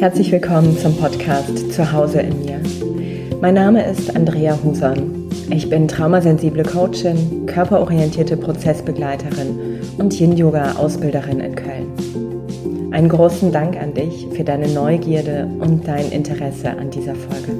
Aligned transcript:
Herzlich 0.00 0.32
willkommen 0.32 0.78
zum 0.78 0.96
Podcast 0.96 1.74
Zuhause 1.74 2.20
in 2.20 2.42
mir. 2.42 2.58
Mein 3.42 3.52
Name 3.52 3.84
ist 3.84 4.16
Andrea 4.16 4.58
Huson. 4.64 5.28
Ich 5.50 5.68
bin 5.68 5.88
traumasensible 5.88 6.62
Coachin, 6.62 7.44
körperorientierte 7.44 8.38
Prozessbegleiterin 8.38 9.78
und 9.98 10.18
Yin-Yoga-Ausbilderin 10.18 11.40
in 11.40 11.54
Köln. 11.54 12.92
Einen 12.94 13.10
großen 13.10 13.52
Dank 13.52 13.76
an 13.76 13.92
dich 13.92 14.26
für 14.34 14.42
deine 14.42 14.68
Neugierde 14.68 15.44
und 15.58 15.86
dein 15.86 16.10
Interesse 16.10 16.70
an 16.70 16.90
dieser 16.90 17.14
Folge. 17.14 17.58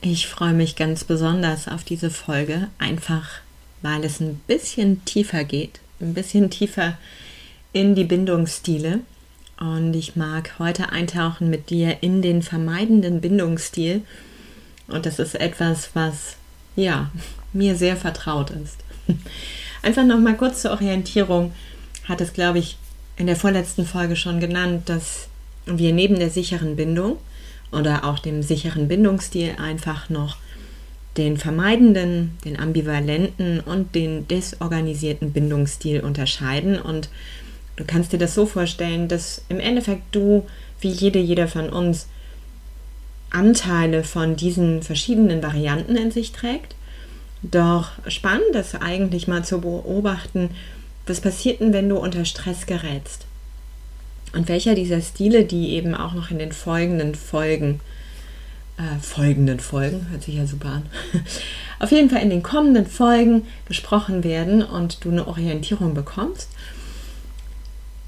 Ich 0.00 0.28
freue 0.28 0.54
mich 0.54 0.76
ganz 0.76 1.02
besonders 1.02 1.66
auf 1.66 1.82
diese 1.82 2.10
Folge, 2.10 2.68
einfach 2.78 3.40
weil 3.82 4.04
es 4.04 4.20
ein 4.20 4.40
bisschen 4.46 5.04
tiefer 5.04 5.44
geht, 5.44 5.80
ein 6.00 6.14
bisschen 6.14 6.50
tiefer 6.50 6.98
in 7.72 7.94
die 7.94 8.04
Bindungsstile. 8.04 9.00
Und 9.60 9.94
ich 9.94 10.14
mag 10.14 10.58
heute 10.58 10.90
eintauchen 10.90 11.50
mit 11.50 11.70
dir 11.70 12.02
in 12.02 12.22
den 12.22 12.42
vermeidenden 12.42 13.20
Bindungsstil. 13.20 14.02
Und 14.86 15.04
das 15.04 15.18
ist 15.18 15.34
etwas, 15.34 15.90
was 15.94 16.36
ja 16.76 17.10
mir 17.52 17.76
sehr 17.76 17.96
vertraut 17.96 18.50
ist. 18.50 18.76
Einfach 19.82 20.04
noch 20.04 20.18
mal 20.18 20.36
kurz 20.36 20.62
zur 20.62 20.72
Orientierung 20.72 21.52
hat 22.04 22.20
es, 22.20 22.32
glaube 22.32 22.58
ich, 22.58 22.76
in 23.16 23.26
der 23.26 23.36
vorletzten 23.36 23.84
Folge 23.84 24.16
schon 24.16 24.40
genannt, 24.40 24.88
dass 24.88 25.28
wir 25.66 25.92
neben 25.92 26.18
der 26.18 26.30
sicheren 26.30 26.76
Bindung 26.76 27.18
oder 27.72 28.04
auch 28.04 28.18
dem 28.18 28.42
sicheren 28.42 28.88
Bindungsstil 28.88 29.56
einfach 29.58 30.08
noch 30.08 30.36
den 31.18 31.36
vermeidenden, 31.36 32.38
den 32.44 32.58
ambivalenten 32.58 33.60
und 33.60 33.94
den 33.94 34.26
desorganisierten 34.28 35.32
Bindungsstil 35.32 36.00
unterscheiden. 36.00 36.80
Und 36.80 37.10
du 37.76 37.84
kannst 37.84 38.12
dir 38.12 38.18
das 38.18 38.34
so 38.34 38.46
vorstellen, 38.46 39.08
dass 39.08 39.44
im 39.48 39.60
Endeffekt 39.60 40.04
du, 40.12 40.46
wie 40.80 40.90
jede, 40.90 41.18
jeder 41.18 41.48
von 41.48 41.68
uns, 41.68 42.06
Anteile 43.30 44.04
von 44.04 44.36
diesen 44.36 44.82
verschiedenen 44.82 45.42
Varianten 45.42 45.96
in 45.96 46.10
sich 46.10 46.32
trägt. 46.32 46.74
Doch 47.42 47.90
spannend 48.08 48.54
ist 48.54 48.74
eigentlich 48.76 49.28
mal 49.28 49.44
zu 49.44 49.60
beobachten, 49.60 50.50
was 51.06 51.20
passiert 51.20 51.60
denn, 51.60 51.72
wenn 51.72 51.88
du 51.88 51.96
unter 51.96 52.24
Stress 52.24 52.66
gerätst? 52.66 53.26
Und 54.32 54.48
welcher 54.48 54.74
dieser 54.74 55.00
Stile, 55.00 55.44
die 55.44 55.70
eben 55.70 55.94
auch 55.94 56.14
noch 56.14 56.30
in 56.30 56.38
den 56.38 56.52
folgenden 56.52 57.14
Folgen 57.14 57.80
äh, 58.78 58.98
folgenden 59.00 59.60
Folgen, 59.60 60.06
hört 60.10 60.22
sich 60.22 60.36
ja 60.36 60.46
super 60.46 60.68
an, 60.68 60.82
auf 61.78 61.90
jeden 61.90 62.10
Fall 62.10 62.22
in 62.22 62.30
den 62.30 62.42
kommenden 62.42 62.86
Folgen 62.86 63.42
besprochen 63.66 64.24
werden 64.24 64.62
und 64.62 65.04
du 65.04 65.10
eine 65.10 65.26
Orientierung 65.26 65.94
bekommst, 65.94 66.48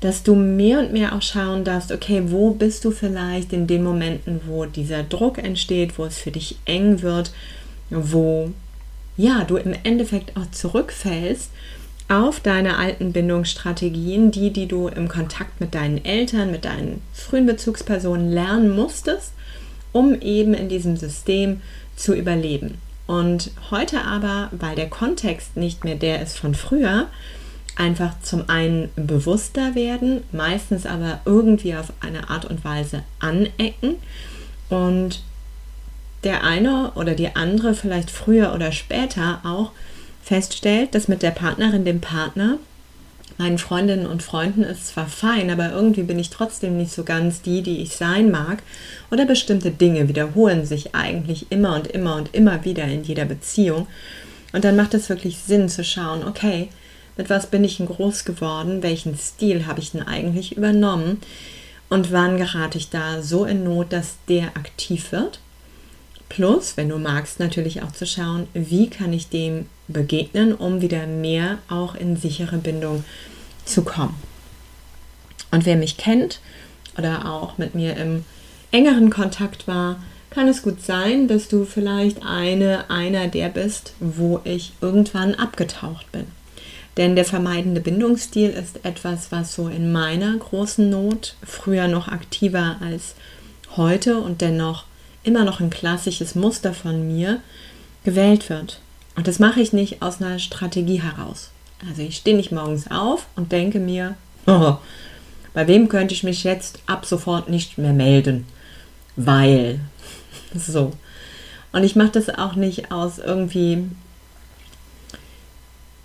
dass 0.00 0.22
du 0.22 0.34
mehr 0.34 0.78
und 0.78 0.92
mehr 0.92 1.14
auch 1.14 1.22
schauen 1.22 1.64
darfst, 1.64 1.92
okay, 1.92 2.22
wo 2.26 2.52
bist 2.52 2.84
du 2.84 2.90
vielleicht 2.90 3.52
in 3.52 3.66
den 3.66 3.82
Momenten, 3.82 4.40
wo 4.46 4.64
dieser 4.64 5.02
Druck 5.02 5.38
entsteht, 5.38 5.98
wo 5.98 6.04
es 6.04 6.18
für 6.18 6.30
dich 6.30 6.56
eng 6.64 7.02
wird, 7.02 7.32
wo 7.90 8.50
ja, 9.16 9.44
du 9.44 9.56
im 9.56 9.74
Endeffekt 9.82 10.36
auch 10.36 10.50
zurückfällst 10.50 11.50
auf 12.08 12.40
deine 12.40 12.78
alten 12.78 13.12
Bindungsstrategien, 13.12 14.30
die, 14.30 14.50
die 14.50 14.66
du 14.66 14.88
im 14.88 15.08
Kontakt 15.08 15.60
mit 15.60 15.74
deinen 15.74 16.04
Eltern, 16.04 16.50
mit 16.50 16.64
deinen 16.64 17.02
frühen 17.12 17.46
Bezugspersonen 17.46 18.32
lernen 18.32 18.74
musstest 18.74 19.32
um 19.92 20.20
eben 20.20 20.54
in 20.54 20.68
diesem 20.68 20.96
System 20.96 21.60
zu 21.96 22.14
überleben. 22.14 22.78
Und 23.06 23.50
heute 23.70 24.04
aber, 24.04 24.48
weil 24.52 24.76
der 24.76 24.88
Kontext 24.88 25.56
nicht 25.56 25.84
mehr 25.84 25.96
der 25.96 26.22
ist 26.22 26.38
von 26.38 26.54
früher, 26.54 27.08
einfach 27.76 28.20
zum 28.20 28.48
einen 28.48 28.90
bewusster 28.94 29.74
werden, 29.74 30.22
meistens 30.32 30.86
aber 30.86 31.20
irgendwie 31.24 31.74
auf 31.74 31.92
eine 32.00 32.30
Art 32.30 32.44
und 32.44 32.64
Weise 32.64 33.02
anecken 33.18 33.96
und 34.68 35.22
der 36.24 36.44
eine 36.44 36.92
oder 36.94 37.14
die 37.14 37.34
andere 37.34 37.74
vielleicht 37.74 38.10
früher 38.10 38.54
oder 38.54 38.72
später 38.72 39.40
auch 39.44 39.72
feststellt, 40.22 40.94
dass 40.94 41.08
mit 41.08 41.22
der 41.22 41.30
Partnerin, 41.30 41.84
dem 41.84 42.00
Partner 42.00 42.58
meinen 43.40 43.56
Freundinnen 43.56 44.06
und 44.06 44.22
Freunden 44.22 44.62
ist 44.62 44.88
zwar 44.88 45.06
fein, 45.06 45.50
aber 45.50 45.72
irgendwie 45.72 46.02
bin 46.02 46.18
ich 46.18 46.28
trotzdem 46.28 46.76
nicht 46.76 46.92
so 46.92 47.04
ganz 47.04 47.40
die, 47.40 47.62
die 47.62 47.80
ich 47.80 47.96
sein 47.96 48.30
mag. 48.30 48.62
Oder 49.10 49.24
bestimmte 49.24 49.70
Dinge 49.70 50.08
wiederholen 50.08 50.66
sich 50.66 50.94
eigentlich 50.94 51.46
immer 51.48 51.74
und 51.74 51.86
immer 51.86 52.16
und 52.16 52.34
immer 52.34 52.66
wieder 52.66 52.84
in 52.84 53.02
jeder 53.02 53.24
Beziehung. 53.24 53.86
Und 54.52 54.64
dann 54.64 54.76
macht 54.76 54.92
es 54.92 55.08
wirklich 55.08 55.38
Sinn 55.38 55.70
zu 55.70 55.82
schauen, 55.82 56.22
okay, 56.28 56.68
mit 57.16 57.30
was 57.30 57.46
bin 57.46 57.64
ich 57.64 57.78
denn 57.78 57.86
groß 57.86 58.26
geworden? 58.26 58.82
Welchen 58.82 59.16
Stil 59.16 59.66
habe 59.66 59.80
ich 59.80 59.92
denn 59.92 60.02
eigentlich 60.02 60.56
übernommen? 60.58 61.18
Und 61.88 62.12
wann 62.12 62.36
gerate 62.36 62.76
ich 62.76 62.90
da 62.90 63.22
so 63.22 63.46
in 63.46 63.64
Not, 63.64 63.92
dass 63.92 64.18
der 64.28 64.48
aktiv 64.48 65.12
wird? 65.12 65.40
Plus, 66.28 66.76
wenn 66.76 66.90
du 66.90 66.98
magst, 66.98 67.40
natürlich 67.40 67.82
auch 67.82 67.92
zu 67.92 68.06
schauen, 68.06 68.48
wie 68.52 68.90
kann 68.90 69.14
ich 69.14 69.30
dem 69.30 69.66
begegnen, 69.92 70.54
um 70.54 70.80
wieder 70.80 71.06
mehr 71.06 71.58
auch 71.68 71.94
in 71.94 72.16
sichere 72.16 72.58
Bindung 72.58 73.04
zu 73.64 73.82
kommen. 73.82 74.16
Und 75.50 75.66
wer 75.66 75.76
mich 75.76 75.96
kennt 75.96 76.40
oder 76.96 77.30
auch 77.30 77.58
mit 77.58 77.74
mir 77.74 77.96
im 77.96 78.24
engeren 78.70 79.10
Kontakt 79.10 79.66
war, 79.66 80.00
kann 80.30 80.46
es 80.46 80.62
gut 80.62 80.80
sein, 80.80 81.26
dass 81.26 81.48
du 81.48 81.64
vielleicht 81.64 82.24
eine, 82.24 82.88
einer 82.88 83.26
der 83.26 83.48
bist, 83.48 83.94
wo 83.98 84.40
ich 84.44 84.72
irgendwann 84.80 85.34
abgetaucht 85.34 86.10
bin. 86.12 86.26
Denn 86.96 87.16
der 87.16 87.24
vermeidende 87.24 87.80
Bindungsstil 87.80 88.50
ist 88.50 88.84
etwas, 88.84 89.32
was 89.32 89.54
so 89.54 89.68
in 89.68 89.92
meiner 89.92 90.36
großen 90.36 90.88
Not 90.88 91.34
früher 91.42 91.88
noch 91.88 92.08
aktiver 92.08 92.76
als 92.80 93.14
heute 93.76 94.18
und 94.18 94.40
dennoch 94.40 94.84
immer 95.22 95.44
noch 95.44 95.60
ein 95.60 95.70
klassisches 95.70 96.34
Muster 96.34 96.74
von 96.74 97.06
mir 97.06 97.40
gewählt 98.04 98.48
wird. 98.50 98.80
Und 99.20 99.28
das 99.28 99.38
mache 99.38 99.60
ich 99.60 99.74
nicht 99.74 100.00
aus 100.00 100.22
einer 100.22 100.38
Strategie 100.38 101.02
heraus. 101.02 101.50
Also 101.86 102.00
ich 102.00 102.16
stehe 102.16 102.34
nicht 102.34 102.52
morgens 102.52 102.90
auf 102.90 103.26
und 103.36 103.52
denke 103.52 103.78
mir, 103.78 104.14
oh, 104.46 104.76
bei 105.52 105.66
wem 105.66 105.90
könnte 105.90 106.14
ich 106.14 106.22
mich 106.22 106.42
jetzt 106.42 106.78
ab 106.86 107.04
sofort 107.04 107.50
nicht 107.50 107.76
mehr 107.76 107.92
melden? 107.92 108.46
Weil. 109.16 109.80
So. 110.56 110.92
Und 111.70 111.84
ich 111.84 111.96
mache 111.96 112.12
das 112.12 112.30
auch 112.30 112.54
nicht 112.54 112.90
aus 112.92 113.18
irgendwie, 113.18 113.90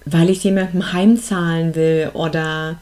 weil 0.04 0.30
ich 0.30 0.44
jemandem 0.44 0.92
heimzahlen 0.92 1.74
will 1.74 2.12
oder 2.14 2.80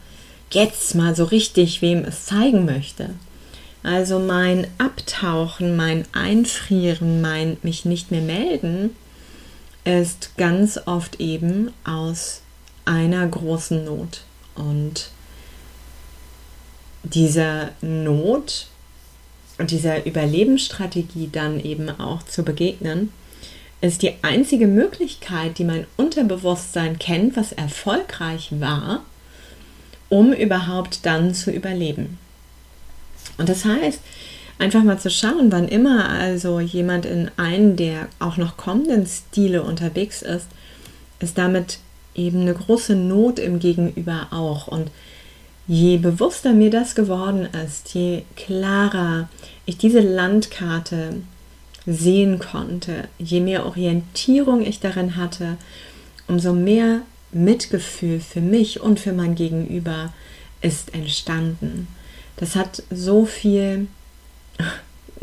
jetzt 0.50 0.96
mal 0.96 1.14
so 1.14 1.22
richtig 1.22 1.80
wem 1.80 2.04
es 2.04 2.26
zeigen 2.26 2.64
möchte. 2.64 3.10
Also 3.84 4.18
mein 4.18 4.66
Abtauchen, 4.78 5.76
mein 5.76 6.06
Einfrieren, 6.12 7.20
mein 7.20 7.56
mich 7.62 7.84
nicht 7.84 8.10
mehr 8.10 8.20
melden, 8.20 8.96
ist 9.84 10.36
ganz 10.36 10.80
oft 10.86 11.20
eben 11.20 11.72
aus 11.84 12.40
einer 12.84 13.26
großen 13.26 13.84
Not. 13.84 14.22
Und 14.54 15.10
dieser 17.02 17.70
Not 17.80 18.66
und 19.58 19.70
dieser 19.70 20.06
Überlebensstrategie 20.06 21.28
dann 21.30 21.60
eben 21.60 21.88
auch 21.88 22.22
zu 22.22 22.42
begegnen, 22.42 23.12
ist 23.80 24.02
die 24.02 24.14
einzige 24.22 24.66
Möglichkeit, 24.66 25.58
die 25.58 25.64
mein 25.64 25.86
Unterbewusstsein 25.96 26.98
kennt, 26.98 27.36
was 27.36 27.52
erfolgreich 27.52 28.48
war, 28.58 29.04
um 30.08 30.32
überhaupt 30.32 31.04
dann 31.04 31.34
zu 31.34 31.50
überleben. 31.50 32.18
Und 33.36 33.48
das 33.48 33.64
heißt, 33.64 34.00
einfach 34.58 34.82
mal 34.82 34.98
zu 34.98 35.10
schauen, 35.10 35.50
wann 35.50 35.68
immer 35.68 36.08
also 36.08 36.60
jemand 36.60 37.06
in 37.06 37.30
einen 37.36 37.76
der 37.76 38.08
auch 38.18 38.36
noch 38.36 38.56
kommenden 38.56 39.06
Stile 39.06 39.62
unterwegs 39.62 40.22
ist, 40.22 40.46
ist 41.20 41.38
damit 41.38 41.78
eben 42.14 42.42
eine 42.42 42.54
große 42.54 42.94
Not 42.94 43.38
im 43.38 43.58
Gegenüber 43.58 44.28
auch. 44.30 44.68
Und 44.68 44.90
je 45.66 45.98
bewusster 45.98 46.52
mir 46.52 46.70
das 46.70 46.94
geworden 46.94 47.48
ist, 47.64 47.94
je 47.94 48.22
klarer 48.36 49.28
ich 49.66 49.78
diese 49.78 50.00
Landkarte 50.00 51.22
sehen 51.86 52.38
konnte, 52.38 53.08
je 53.18 53.40
mehr 53.40 53.66
Orientierung 53.66 54.62
ich 54.62 54.80
darin 54.80 55.16
hatte, 55.16 55.56
umso 56.28 56.52
mehr 56.52 57.00
Mitgefühl 57.32 58.20
für 58.20 58.40
mich 58.40 58.80
und 58.80 59.00
für 59.00 59.12
mein 59.12 59.34
Gegenüber 59.34 60.12
ist 60.60 60.94
entstanden. 60.94 61.88
Das 62.36 62.56
hat 62.56 62.82
so 62.90 63.26
viel 63.26 63.88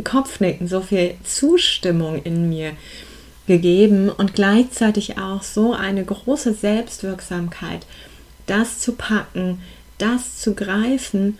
Kopfnicken, 0.03 0.67
so 0.67 0.81
viel 0.81 1.15
Zustimmung 1.23 2.21
in 2.23 2.49
mir 2.49 2.73
gegeben 3.47 4.09
und 4.09 4.33
gleichzeitig 4.33 5.17
auch 5.17 5.43
so 5.43 5.73
eine 5.73 6.03
große 6.03 6.53
Selbstwirksamkeit, 6.53 7.85
das 8.45 8.79
zu 8.79 8.93
packen, 8.93 9.61
das 9.97 10.37
zu 10.37 10.53
greifen, 10.55 11.37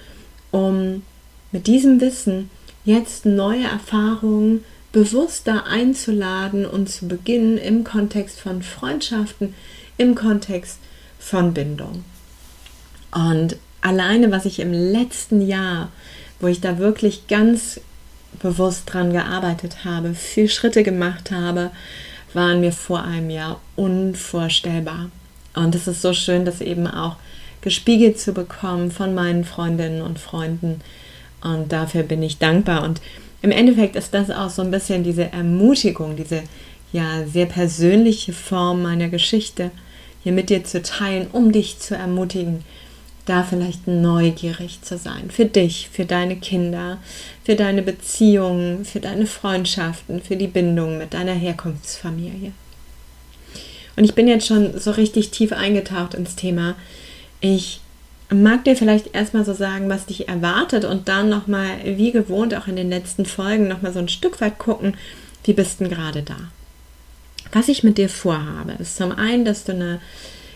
um 0.52 1.04
mit 1.52 1.68
diesem 1.68 2.02
Wissen 2.02 2.50
jetzt 2.84 3.26
neue 3.26 3.64
Erfahrungen 3.64 4.64
bewusster 4.92 5.66
einzuladen 5.68 6.66
und 6.66 6.90
zu 6.90 7.08
beginnen 7.08 7.58
im 7.58 7.84
Kontext 7.84 8.40
von 8.40 8.62
Freundschaften, 8.62 9.54
im 9.98 10.16
Kontext 10.16 10.80
von 11.20 11.54
Bindung. 11.54 12.04
Und 13.12 13.58
alleine, 13.82 14.32
was 14.32 14.46
ich 14.46 14.60
im 14.60 14.74
letzten 14.74 15.42
Jahr, 15.46 15.92
wo 16.42 16.48
ich 16.48 16.62
da 16.62 16.78
wirklich 16.78 17.28
ganz 17.28 17.80
bewusst 18.42 18.84
dran 18.86 19.12
gearbeitet 19.12 19.84
habe, 19.86 20.14
viel 20.14 20.50
Schritte 20.50 20.84
gemacht 20.84 21.32
habe, 21.32 21.72
waren 22.34 22.62
mir 22.62 22.72
vor 22.72 23.04
einem 23.04 23.30
Jahr 23.30 23.60
unvorstellbar. 23.76 25.10
Und 25.54 25.76
es 25.76 25.88
ist 25.88 26.02
so 26.02 26.14
schön, 26.14 26.46
das 26.46 26.62
eben 26.62 26.88
auch 26.88 27.18
gespiegelt 27.62 28.20
zu 28.20 28.34
bekommen 28.34 28.90
von 28.92 29.14
meinen 29.14 29.44
Freundinnen 29.44 30.02
und 30.02 30.18
Freunden. 30.18 30.82
Und 31.44 31.72
dafür 31.72 32.04
bin 32.04 32.24
ich 32.24 32.38
dankbar. 32.38 32.84
Und 32.84 33.02
im 33.42 33.52
Endeffekt 33.52 33.96
ist 33.96 34.14
das 34.14 34.32
auch 34.32 34.50
so 34.50 34.62
ein 34.62 34.72
bisschen 34.72 35.04
diese 35.04 35.32
Ermutigung, 35.32 36.16
diese 36.16 36.44
ja 36.94 37.26
sehr 37.26 37.46
persönliche 37.46 38.34
Form 38.34 38.84
meiner 38.84 39.10
Geschichte 39.10 39.72
hier 40.24 40.32
mit 40.32 40.50
dir 40.50 40.64
zu 40.64 40.82
teilen, 40.82 41.28
um 41.32 41.52
dich 41.52 41.80
zu 41.80 41.96
ermutigen, 41.96 42.64
da 43.26 43.44
vielleicht 43.44 43.88
neugierig 43.88 44.82
zu 44.82 44.98
sein. 44.98 45.30
Für 45.30 45.46
dich, 45.46 45.90
für 45.92 46.06
deine 46.06 46.38
Kinder, 46.38 46.98
für 47.44 47.56
deine 47.56 47.82
Beziehungen, 47.82 48.86
für 48.86 49.00
deine 49.00 49.28
Freundschaften, 49.28 50.22
für 50.22 50.36
die 50.36 50.48
Bindung 50.48 50.98
mit 50.98 51.14
deiner 51.14 51.34
Herkunftsfamilie. 51.34 52.52
Und 53.96 54.06
ich 54.06 54.16
bin 54.16 54.28
jetzt 54.28 54.48
schon 54.48 54.80
so 54.80 54.92
richtig 54.92 55.32
tief 55.32 55.52
eingetaucht 55.52 56.14
ins 56.14 56.36
Thema. 56.36 56.76
Ich 57.42 57.82
mag 58.30 58.64
dir 58.64 58.76
vielleicht 58.76 59.14
erstmal 59.14 59.46
so 59.46 59.54
sagen, 59.54 59.90
was 59.90 60.06
dich 60.06 60.28
erwartet 60.28 60.86
und 60.86 61.08
dann 61.08 61.30
nochmal, 61.30 61.70
wie 61.84 62.12
gewohnt, 62.12 62.56
auch 62.56 62.68
in 62.68 62.76
den 62.76 62.90
letzten 62.90 63.26
Folgen 63.26 63.68
nochmal 63.68 63.94
so 63.94 64.00
ein 64.00 64.10
Stück 64.10 64.42
weit 64.42 64.58
gucken, 64.58 64.96
wie 65.44 65.54
bist 65.54 65.82
du 65.82 65.90
gerade 65.90 66.24
da. 66.24 66.38
Was 67.52 67.68
ich 67.68 67.84
mit 67.84 67.98
dir 67.98 68.08
vorhabe, 68.08 68.74
ist 68.80 68.96
zum 68.96 69.12
einen, 69.12 69.44
dass 69.44 69.66
du 69.66 69.74
eine 69.74 70.00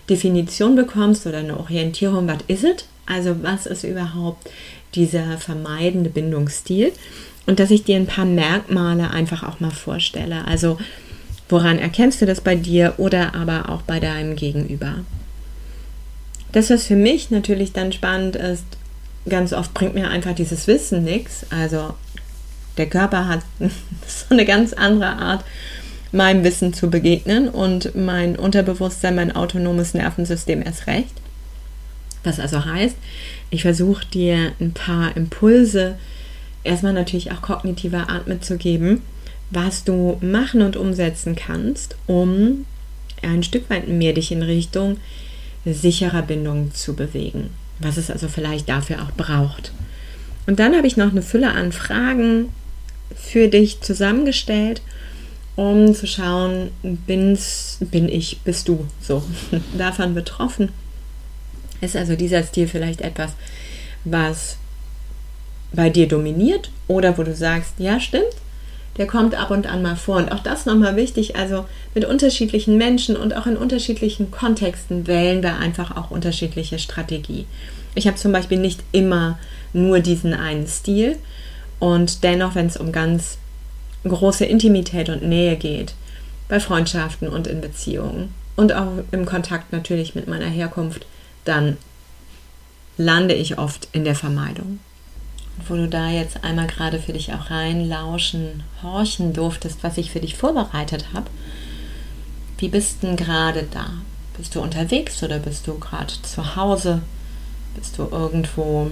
Definition 0.09 0.75
bekommst 0.75 1.25
oder 1.25 1.39
eine 1.39 1.59
Orientierung, 1.59 2.27
was 2.27 2.39
ist 2.47 2.63
es? 2.63 2.85
Also 3.05 3.43
was 3.43 3.65
ist 3.65 3.83
überhaupt 3.83 4.49
dieser 4.93 5.37
vermeidende 5.37 6.09
Bindungsstil? 6.09 6.91
Und 7.45 7.59
dass 7.59 7.71
ich 7.71 7.83
dir 7.83 7.95
ein 7.95 8.07
paar 8.07 8.25
Merkmale 8.25 9.11
einfach 9.11 9.43
auch 9.43 9.59
mal 9.59 9.71
vorstelle. 9.71 10.45
Also 10.45 10.79
woran 11.47 11.77
erkennst 11.77 12.21
du 12.21 12.25
das 12.25 12.41
bei 12.41 12.55
dir 12.55 12.95
oder 12.97 13.35
aber 13.35 13.69
auch 13.69 13.83
bei 13.83 13.99
deinem 13.99 14.35
Gegenüber? 14.35 14.95
Das, 16.51 16.69
was 16.69 16.85
für 16.85 16.95
mich 16.95 17.31
natürlich 17.31 17.73
dann 17.73 17.91
spannend 17.91 18.35
ist, 18.35 18.65
ganz 19.27 19.53
oft 19.53 19.73
bringt 19.73 19.93
mir 19.93 20.09
einfach 20.09 20.33
dieses 20.33 20.67
Wissen 20.67 21.03
nichts. 21.03 21.45
Also 21.49 21.93
der 22.77 22.87
Körper 22.87 23.27
hat 23.27 23.41
so 23.59 24.25
eine 24.29 24.45
ganz 24.45 24.73
andere 24.73 25.13
Art 25.17 25.43
meinem 26.11 26.43
Wissen 26.43 26.73
zu 26.73 26.89
begegnen 26.89 27.49
und 27.49 27.95
mein 27.95 28.35
Unterbewusstsein, 28.35 29.15
mein 29.15 29.35
autonomes 29.35 29.93
Nervensystem 29.93 30.61
erst 30.61 30.87
recht. 30.87 31.13
Was 32.23 32.39
also 32.39 32.65
heißt, 32.65 32.95
ich 33.49 33.61
versuche 33.61 34.05
dir 34.07 34.53
ein 34.59 34.73
paar 34.73 35.15
Impulse, 35.15 35.97
erstmal 36.63 36.93
natürlich 36.93 37.31
auch 37.31 37.41
kognitiver 37.41 38.09
Art 38.09 38.27
mitzugeben, 38.27 39.01
was 39.51 39.83
du 39.83 40.17
machen 40.21 40.61
und 40.61 40.75
umsetzen 40.75 41.35
kannst, 41.35 41.95
um 42.07 42.65
ein 43.21 43.43
Stück 43.43 43.69
weit 43.69 43.87
mehr 43.87 44.13
dich 44.13 44.31
in 44.31 44.41
Richtung 44.41 44.97
sicherer 45.65 46.21
Bindung 46.21 46.73
zu 46.73 46.95
bewegen. 46.95 47.49
Was 47.79 47.97
es 47.97 48.09
also 48.09 48.27
vielleicht 48.27 48.69
dafür 48.69 49.01
auch 49.01 49.11
braucht. 49.11 49.71
Und 50.47 50.59
dann 50.59 50.75
habe 50.75 50.87
ich 50.87 50.97
noch 50.97 51.11
eine 51.11 51.21
Fülle 51.21 51.51
an 51.51 51.71
Fragen 51.71 52.49
für 53.15 53.47
dich 53.47 53.81
zusammengestellt 53.81 54.81
um 55.55 55.93
zu 55.93 56.05
schauen, 56.05 56.71
bin's, 56.81 57.77
bin 57.79 58.09
ich, 58.09 58.41
bist 58.43 58.67
du 58.67 58.85
so 59.01 59.23
davon 59.77 60.13
betroffen. 60.13 60.69
Ist 61.81 61.95
also 61.95 62.15
dieser 62.15 62.43
Stil 62.43 62.67
vielleicht 62.67 63.01
etwas, 63.01 63.33
was 64.03 64.57
bei 65.73 65.89
dir 65.89 66.07
dominiert 66.07 66.71
oder 66.87 67.17
wo 67.17 67.23
du 67.23 67.35
sagst, 67.35 67.73
ja, 67.77 67.99
stimmt, 67.99 68.23
der 68.97 69.07
kommt 69.07 69.35
ab 69.35 69.51
und 69.51 69.67
an 69.67 69.81
mal 69.81 69.95
vor. 69.95 70.17
Und 70.17 70.31
auch 70.31 70.39
das 70.39 70.65
nochmal 70.65 70.95
wichtig, 70.95 71.35
also 71.35 71.65
mit 71.93 72.05
unterschiedlichen 72.05 72.77
Menschen 72.77 73.17
und 73.17 73.35
auch 73.35 73.45
in 73.45 73.57
unterschiedlichen 73.57 74.31
Kontexten 74.31 75.07
wählen 75.07 75.43
wir 75.43 75.57
einfach 75.57 75.95
auch 75.97 76.11
unterschiedliche 76.11 76.79
Strategie. 76.79 77.45
Ich 77.93 78.07
habe 78.07 78.17
zum 78.17 78.31
Beispiel 78.31 78.59
nicht 78.59 78.81
immer 78.91 79.37
nur 79.73 79.99
diesen 79.99 80.33
einen 80.33 80.67
Stil 80.67 81.17
und 81.79 82.23
dennoch, 82.23 82.55
wenn 82.55 82.67
es 82.67 82.77
um 82.77 82.91
ganz 82.91 83.37
große 84.09 84.45
Intimität 84.45 85.09
und 85.09 85.23
Nähe 85.23 85.55
geht, 85.55 85.93
bei 86.47 86.59
Freundschaften 86.59 87.27
und 87.27 87.47
in 87.47 87.61
Beziehungen 87.61 88.33
und 88.55 88.73
auch 88.73 88.91
im 89.11 89.25
Kontakt 89.25 89.71
natürlich 89.71 90.15
mit 90.15 90.27
meiner 90.27 90.47
Herkunft, 90.47 91.05
dann 91.43 91.77
lande 92.97 93.33
ich 93.33 93.57
oft 93.57 93.89
in 93.91 94.05
der 94.05 94.15
Vermeidung. 94.15 94.79
Und 95.57 95.69
wo 95.69 95.75
du 95.75 95.87
da 95.87 96.09
jetzt 96.09 96.43
einmal 96.43 96.67
gerade 96.67 96.99
für 96.99 97.13
dich 97.13 97.33
auch 97.33 97.49
reinlauschen, 97.49 98.63
horchen 98.81 99.33
durftest, 99.33 99.83
was 99.83 99.97
ich 99.97 100.11
für 100.11 100.19
dich 100.19 100.35
vorbereitet 100.35 101.07
habe, 101.13 101.27
wie 102.57 102.69
bist 102.69 103.03
denn 103.03 103.15
gerade 103.15 103.67
da? 103.71 103.87
Bist 104.37 104.55
du 104.55 104.61
unterwegs 104.61 105.21
oder 105.23 105.39
bist 105.39 105.67
du 105.67 105.77
gerade 105.77 106.13
zu 106.21 106.55
Hause? 106.55 107.01
Bist 107.75 107.97
du 107.97 108.03
irgendwo 108.09 108.91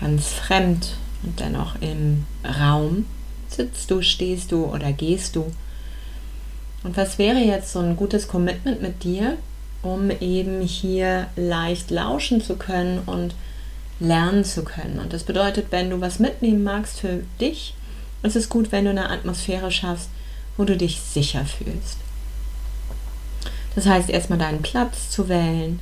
ganz 0.00 0.28
fremd 0.28 0.96
und 1.22 1.40
dennoch 1.40 1.76
im 1.80 2.24
Raum? 2.44 3.04
Sitzt 3.58 3.90
du, 3.90 4.02
stehst 4.02 4.52
du 4.52 4.66
oder 4.66 4.92
gehst 4.92 5.34
du? 5.34 5.50
Und 6.84 6.96
was 6.96 7.18
wäre 7.18 7.40
jetzt 7.40 7.72
so 7.72 7.80
ein 7.80 7.96
gutes 7.96 8.28
Commitment 8.28 8.80
mit 8.80 9.02
dir, 9.02 9.36
um 9.82 10.12
eben 10.20 10.60
hier 10.60 11.26
leicht 11.34 11.90
lauschen 11.90 12.40
zu 12.40 12.54
können 12.54 13.00
und 13.04 13.34
lernen 13.98 14.44
zu 14.44 14.62
können? 14.62 15.00
Und 15.00 15.12
das 15.12 15.24
bedeutet, 15.24 15.66
wenn 15.72 15.90
du 15.90 16.00
was 16.00 16.20
mitnehmen 16.20 16.62
magst 16.62 17.00
für 17.00 17.24
dich, 17.40 17.74
ist 18.22 18.36
es 18.36 18.48
gut, 18.48 18.70
wenn 18.70 18.84
du 18.84 18.90
eine 18.90 19.10
Atmosphäre 19.10 19.72
schaffst, 19.72 20.08
wo 20.56 20.62
du 20.62 20.76
dich 20.76 21.00
sicher 21.00 21.44
fühlst. 21.44 21.98
Das 23.74 23.86
heißt, 23.86 24.08
erstmal 24.08 24.38
deinen 24.38 24.62
Platz 24.62 25.10
zu 25.10 25.28
wählen, 25.28 25.80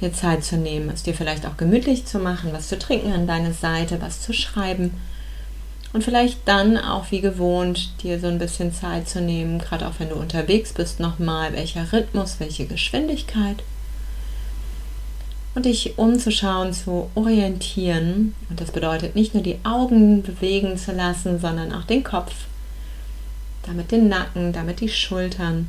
dir 0.00 0.12
Zeit 0.12 0.42
zu 0.42 0.56
nehmen, 0.56 0.90
es 0.90 1.04
dir 1.04 1.14
vielleicht 1.14 1.46
auch 1.46 1.56
gemütlich 1.56 2.04
zu 2.04 2.18
machen, 2.18 2.52
was 2.52 2.66
zu 2.66 2.80
trinken 2.80 3.12
an 3.12 3.28
deine 3.28 3.52
Seite, 3.52 4.02
was 4.02 4.20
zu 4.20 4.32
schreiben 4.32 4.94
und 5.92 6.02
vielleicht 6.02 6.40
dann 6.46 6.78
auch 6.78 7.10
wie 7.10 7.20
gewohnt 7.20 8.02
dir 8.02 8.18
so 8.18 8.26
ein 8.26 8.38
bisschen 8.38 8.72
Zeit 8.72 9.08
zu 9.08 9.20
nehmen, 9.20 9.58
gerade 9.58 9.86
auch 9.86 9.94
wenn 9.98 10.08
du 10.08 10.14
unterwegs 10.14 10.72
bist, 10.72 11.00
nochmal, 11.00 11.52
welcher 11.52 11.92
Rhythmus, 11.92 12.36
welche 12.38 12.66
Geschwindigkeit. 12.66 13.62
Und 15.54 15.66
dich 15.66 15.98
umzuschauen, 15.98 16.72
zu 16.72 17.10
orientieren. 17.14 18.34
Und 18.48 18.58
das 18.58 18.70
bedeutet 18.70 19.14
nicht 19.14 19.34
nur 19.34 19.42
die 19.42 19.58
Augen 19.64 20.22
bewegen 20.22 20.78
zu 20.78 20.92
lassen, 20.92 21.38
sondern 21.38 21.72
auch 21.74 21.84
den 21.84 22.02
Kopf. 22.02 22.32
Damit 23.66 23.90
den 23.90 24.08
Nacken, 24.08 24.54
damit 24.54 24.80
die 24.80 24.88
Schultern. 24.88 25.68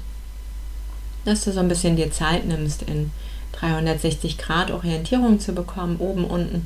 Dass 1.26 1.44
du 1.44 1.52
so 1.52 1.60
ein 1.60 1.68
bisschen 1.68 1.98
dir 1.98 2.12
Zeit 2.12 2.46
nimmst, 2.46 2.84
in 2.84 3.12
360 3.52 4.38
Grad 4.38 4.72
Orientierung 4.72 5.42
zu 5.42 5.52
bekommen, 5.52 5.98
oben, 5.98 6.24
unten, 6.24 6.66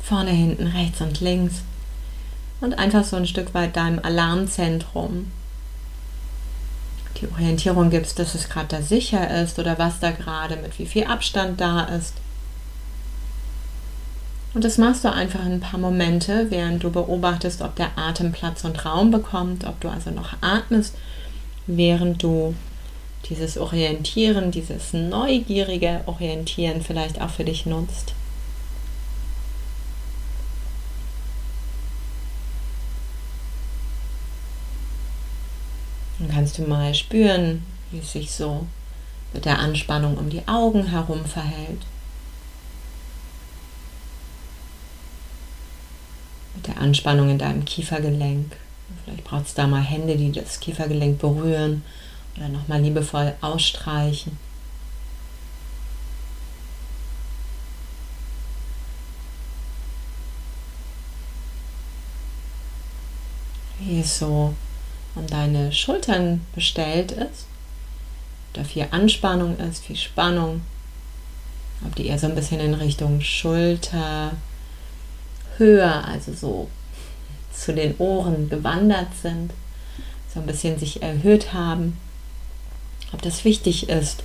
vorne, 0.00 0.30
hinten, 0.30 0.68
rechts 0.68 1.00
und 1.00 1.20
links 1.20 1.62
und 2.60 2.74
einfach 2.78 3.04
so 3.04 3.16
ein 3.16 3.26
Stück 3.26 3.54
weit 3.54 3.76
deinem 3.76 3.98
Alarmzentrum 3.98 5.30
die 7.20 7.28
Orientierung 7.32 7.90
gibst, 7.90 8.18
dass 8.18 8.34
es 8.34 8.48
gerade 8.48 8.68
da 8.68 8.82
sicher 8.82 9.42
ist 9.42 9.58
oder 9.58 9.78
was 9.78 10.00
da 10.00 10.10
gerade 10.10 10.56
mit 10.56 10.78
wie 10.78 10.86
viel 10.86 11.04
Abstand 11.04 11.60
da 11.60 11.84
ist. 11.84 12.14
Und 14.52 14.62
das 14.62 14.78
machst 14.78 15.04
du 15.04 15.12
einfach 15.12 15.44
ein 15.44 15.60
paar 15.60 15.80
Momente, 15.80 16.46
während 16.50 16.84
du 16.84 16.90
beobachtest, 16.90 17.60
ob 17.60 17.74
der 17.74 17.90
Atem 17.96 18.30
Platz 18.30 18.64
und 18.64 18.84
Raum 18.84 19.10
bekommt, 19.10 19.64
ob 19.64 19.80
du 19.80 19.88
also 19.88 20.10
noch 20.10 20.34
atmest, 20.40 20.94
während 21.66 22.22
du 22.22 22.54
dieses 23.28 23.58
Orientieren, 23.58 24.50
dieses 24.52 24.92
neugierige 24.92 26.02
Orientieren 26.06 26.82
vielleicht 26.82 27.20
auch 27.20 27.30
für 27.30 27.44
dich 27.44 27.66
nutzt. 27.66 28.14
Dann 36.24 36.34
kannst 36.34 36.56
du 36.56 36.62
mal 36.62 36.94
spüren, 36.94 37.62
wie 37.90 37.98
es 37.98 38.12
sich 38.12 38.30
so 38.30 38.66
mit 39.34 39.44
der 39.44 39.58
Anspannung 39.58 40.16
um 40.16 40.30
die 40.30 40.46
Augen 40.48 40.86
herum 40.86 41.24
verhält. 41.26 41.82
Mit 46.54 46.66
der 46.66 46.78
Anspannung 46.78 47.28
in 47.28 47.38
deinem 47.38 47.64
Kiefergelenk. 47.66 48.56
Vielleicht 49.04 49.24
braucht 49.24 49.46
es 49.46 49.54
da 49.54 49.66
mal 49.66 49.82
Hände, 49.82 50.16
die 50.16 50.32
das 50.32 50.60
Kiefergelenk 50.60 51.18
berühren 51.18 51.84
oder 52.36 52.48
nochmal 52.48 52.80
liebevoll 52.80 53.34
ausstreichen. 53.42 54.38
Wie 63.80 64.00
es 64.00 64.18
so 64.18 64.54
an 65.16 65.26
deine 65.26 65.72
Schultern 65.72 66.44
bestellt 66.54 67.12
ist. 67.12 67.46
da 68.52 68.64
viel 68.64 68.86
Anspannung 68.90 69.58
ist, 69.58 69.84
viel 69.84 69.96
Spannung, 69.96 70.62
ob 71.84 71.94
die 71.96 72.06
eher 72.06 72.18
so 72.18 72.26
ein 72.26 72.34
bisschen 72.34 72.60
in 72.60 72.74
Richtung 72.74 73.20
Schulter, 73.20 74.32
höher, 75.58 76.04
also 76.06 76.32
so 76.32 76.68
zu 77.52 77.72
den 77.72 77.96
Ohren 77.98 78.48
gewandert 78.48 79.14
sind, 79.20 79.52
so 80.32 80.40
ein 80.40 80.46
bisschen 80.46 80.78
sich 80.78 81.02
erhöht 81.02 81.52
haben, 81.52 81.98
ob 83.12 83.22
das 83.22 83.44
wichtig 83.44 83.88
ist 83.88 84.22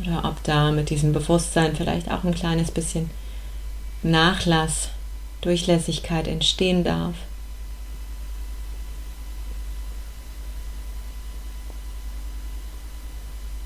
oder 0.00 0.24
ob 0.24 0.42
da 0.44 0.70
mit 0.72 0.90
diesem 0.90 1.12
Bewusstsein 1.12 1.76
vielleicht 1.76 2.10
auch 2.10 2.24
ein 2.24 2.34
kleines 2.34 2.70
bisschen 2.70 3.10
Nachlass, 4.02 4.88
Durchlässigkeit 5.42 6.26
entstehen 6.26 6.82
darf. 6.84 7.14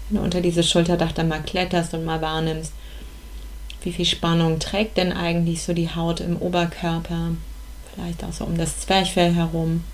Wenn 0.09 0.19
du 0.19 0.25
unter 0.25 0.41
dieses 0.41 0.69
Schulterdach 0.69 1.13
dann 1.13 1.29
mal 1.29 1.43
kletterst 1.43 1.95
und 1.95 2.05
mal 2.05 2.21
wahrnimmst, 2.21 2.73
wie 3.83 3.93
viel 3.93 4.05
Spannung 4.05 4.59
trägt 4.59 4.97
denn 4.97 5.13
eigentlich 5.13 5.63
so 5.63 5.73
die 5.73 5.95
Haut 5.95 6.21
im 6.21 6.37
Oberkörper, 6.37 7.31
vielleicht 7.95 8.25
auch 8.25 8.33
so 8.33 8.45
um 8.45 8.57
das 8.59 8.81
Zwerchfell 8.81 9.35
herum. 9.35 9.85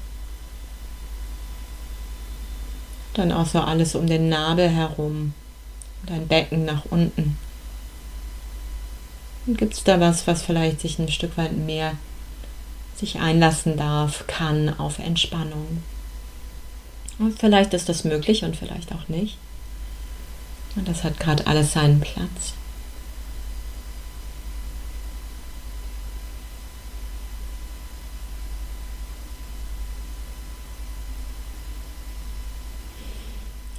Dann 3.14 3.33
auch 3.33 3.47
so 3.47 3.61
alles 3.61 3.95
um 3.95 4.07
den 4.07 4.28
Nabel 4.28 4.69
herum, 4.71 5.35
dein 6.07 6.26
Becken 6.26 6.64
nach 6.64 6.87
unten. 6.88 7.37
Gibt 9.47 9.75
es 9.75 9.85
da 9.85 10.00
was, 10.00 10.26
was 10.26 10.42
vielleicht 10.42 10.81
sich 10.81 10.99
ein 10.99 11.11
Stück 11.11 11.37
weit 11.37 11.52
mehr 11.57 11.95
sich 12.97 13.19
einlassen 13.19 13.76
darf, 13.76 14.26
kann 14.26 14.78
auf 14.78 14.99
Entspannung? 14.99 15.83
Und 17.19 17.38
vielleicht 17.38 17.75
ist 17.75 17.88
das 17.88 18.04
möglich 18.04 18.45
und 18.45 18.57
vielleicht 18.57 18.92
auch 18.92 19.09
nicht. 19.09 19.37
Und 20.75 20.88
das 20.88 21.05
hat 21.05 21.21
gerade 21.21 21.47
alles 21.47 21.73
seinen 21.73 22.00
Platz. 22.00 22.55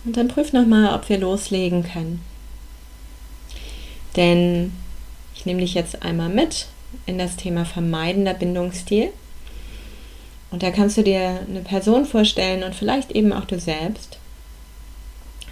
Und 0.06 0.18
dann 0.18 0.28
prüf 0.28 0.54
nochmal, 0.54 0.94
ob 0.94 1.08
wir 1.10 1.18
loslegen 1.18 1.84
können. 1.84 2.22
Denn 4.16 4.74
ich 5.34 5.46
nehme 5.46 5.62
dich 5.62 5.74
jetzt 5.74 6.04
einmal 6.04 6.30
mit 6.30 6.68
in 7.06 7.18
das 7.18 7.36
Thema 7.36 7.66
vermeidender 7.66 8.34
Bindungsstil. 8.34 9.10
Und 10.52 10.62
da 10.62 10.72
kannst 10.72 10.98
du 10.98 11.04
dir 11.04 11.40
eine 11.50 11.62
Person 11.62 12.06
vorstellen 12.06 12.64
und 12.64 12.76
vielleicht 12.76 13.12
eben 13.12 13.34
auch 13.34 13.46
du 13.46 13.60
selbst, 13.60 14.20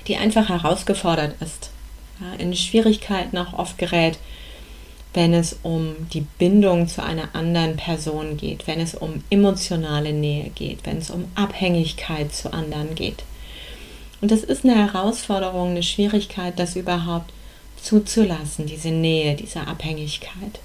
die 0.08 0.17
einfach 0.17 0.50
herausgefordert 0.50 1.36
ist, 1.41 1.72
ja, 2.20 2.34
in 2.39 2.55
Schwierigkeiten 2.55 3.38
auch 3.38 3.53
oft 3.53 3.77
gerät, 3.77 4.17
wenn 5.13 5.34
es 5.34 5.60
um 5.63 5.96
die 6.13 6.25
Bindung 6.39 6.88
zu 6.88 7.03
einer 7.03 7.36
anderen 7.36 7.75
Person 7.75 8.38
geht, 8.38 8.67
wenn 8.67 8.79
es 8.79 8.96
um 8.96 9.24
emotionale 9.29 10.13
Nähe 10.13 10.50
geht, 10.55 10.86
wenn 10.86 10.98
es 10.98 11.10
um 11.10 11.25
Abhängigkeit 11.36 12.34
zu 12.34 12.53
anderen 12.53 12.96
geht. 12.96 13.24
Und 14.22 14.31
das 14.31 14.43
ist 14.43 14.63
eine 14.63 14.75
Herausforderung, 14.75 15.72
eine 15.72 15.84
Schwierigkeit, 15.84 16.58
das 16.58 16.75
überhaupt 16.75 17.34
zuzulassen, 17.81 18.67
diese 18.67 18.91
Nähe, 18.91 19.36
diese 19.36 19.67
Abhängigkeit. 19.67 20.60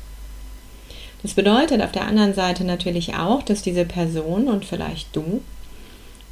Das 1.22 1.34
bedeutet 1.34 1.82
auf 1.82 1.90
der 1.90 2.06
anderen 2.06 2.34
Seite 2.34 2.64
natürlich 2.64 3.14
auch, 3.14 3.42
dass 3.42 3.62
diese 3.62 3.84
Person 3.84 4.48
und 4.48 4.64
vielleicht 4.64 5.16
du 5.16 5.40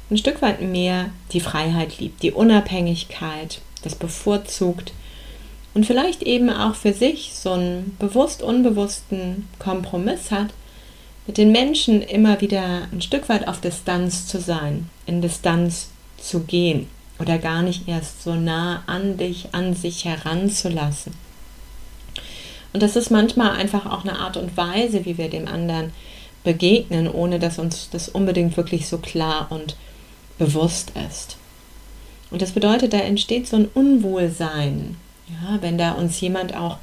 ein 0.09 0.17
Stück 0.17 0.41
weit 0.41 0.61
mehr 0.61 1.09
die 1.31 1.39
Freiheit 1.39 1.99
liebt, 1.99 2.21
die 2.21 2.31
Unabhängigkeit, 2.31 3.61
das 3.81 3.95
bevorzugt 3.95 4.93
und 5.73 5.85
vielleicht 5.85 6.23
eben 6.23 6.49
auch 6.49 6.75
für 6.75 6.93
sich 6.93 7.33
so 7.33 7.51
einen 7.51 7.95
bewusst 7.99 8.41
unbewussten 8.41 9.47
Kompromiss 9.59 10.31
hat, 10.31 10.47
mit 11.27 11.37
den 11.37 11.51
Menschen 11.51 12.01
immer 12.01 12.39
wieder 12.41 12.87
ein 12.91 13.01
Stück 13.01 13.29
weit 13.29 13.47
auf 13.47 13.59
Distanz 13.59 14.27
zu 14.27 14.39
sein, 14.39 14.89
in 15.05 15.21
Distanz 15.21 15.89
zu 16.17 16.41
gehen 16.41 16.87
oder 17.19 17.37
gar 17.37 17.61
nicht 17.61 17.87
erst 17.87 18.23
so 18.23 18.35
nah 18.35 18.83
an 18.87 19.17
dich, 19.17 19.47
an 19.53 19.73
sich 19.73 20.05
heranzulassen. 20.05 21.13
Und 22.73 22.83
das 22.83 22.95
ist 22.95 23.09
manchmal 23.09 23.51
einfach 23.51 23.85
auch 23.85 24.03
eine 24.03 24.19
Art 24.19 24.37
und 24.37 24.57
Weise, 24.57 25.05
wie 25.05 25.17
wir 25.17 25.29
dem 25.29 25.47
anderen 25.47 25.91
begegnen, 26.43 27.09
ohne 27.09 27.39
dass 27.39 27.57
uns 27.57 27.89
das 27.89 28.09
unbedingt 28.09 28.55
wirklich 28.57 28.87
so 28.87 28.97
klar 28.97 29.47
und 29.49 29.75
bewusst 30.37 30.91
ist. 31.09 31.37
Und 32.31 32.41
das 32.41 32.51
bedeutet, 32.51 32.93
da 32.93 32.99
entsteht 32.99 33.47
so 33.47 33.55
ein 33.57 33.69
Unwohlsein, 33.73 34.97
ja, 35.29 35.61
wenn 35.61 35.77
da 35.77 35.93
uns 35.93 36.19
jemand 36.21 36.55
auch 36.55 36.77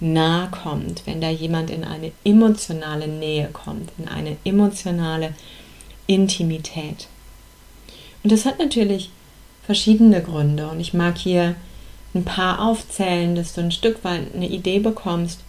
nahe 0.00 0.48
kommt, 0.50 1.06
wenn 1.06 1.20
da 1.20 1.30
jemand 1.30 1.70
in 1.70 1.84
eine 1.84 2.12
emotionale 2.24 3.08
Nähe 3.08 3.48
kommt, 3.52 3.90
in 3.98 4.08
eine 4.08 4.36
emotionale 4.44 5.34
Intimität. 6.06 7.08
Und 8.22 8.32
das 8.32 8.44
hat 8.44 8.58
natürlich 8.58 9.10
verschiedene 9.64 10.22
Gründe. 10.22 10.68
Und 10.68 10.80
ich 10.80 10.94
mag 10.94 11.18
hier 11.18 11.54
ein 12.14 12.24
paar 12.24 12.60
aufzählen, 12.60 13.34
dass 13.34 13.52
du 13.52 13.60
ein 13.60 13.72
Stück 13.72 14.04
weit 14.04 14.34
eine 14.34 14.48
Idee 14.48 14.78
bekommst. 14.78 15.40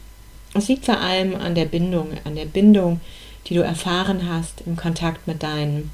Es 0.53 0.67
liegt 0.67 0.85
vor 0.85 0.99
allem 0.99 1.35
an 1.35 1.55
der 1.55 1.65
Bindung, 1.65 2.09
an 2.23 2.35
der 2.35 2.45
Bindung, 2.45 2.99
die 3.47 3.55
du 3.55 3.61
erfahren 3.61 4.29
hast 4.29 4.61
im 4.65 4.75
Kontakt 4.75 5.27
mit 5.27 5.43
deinen 5.43 5.91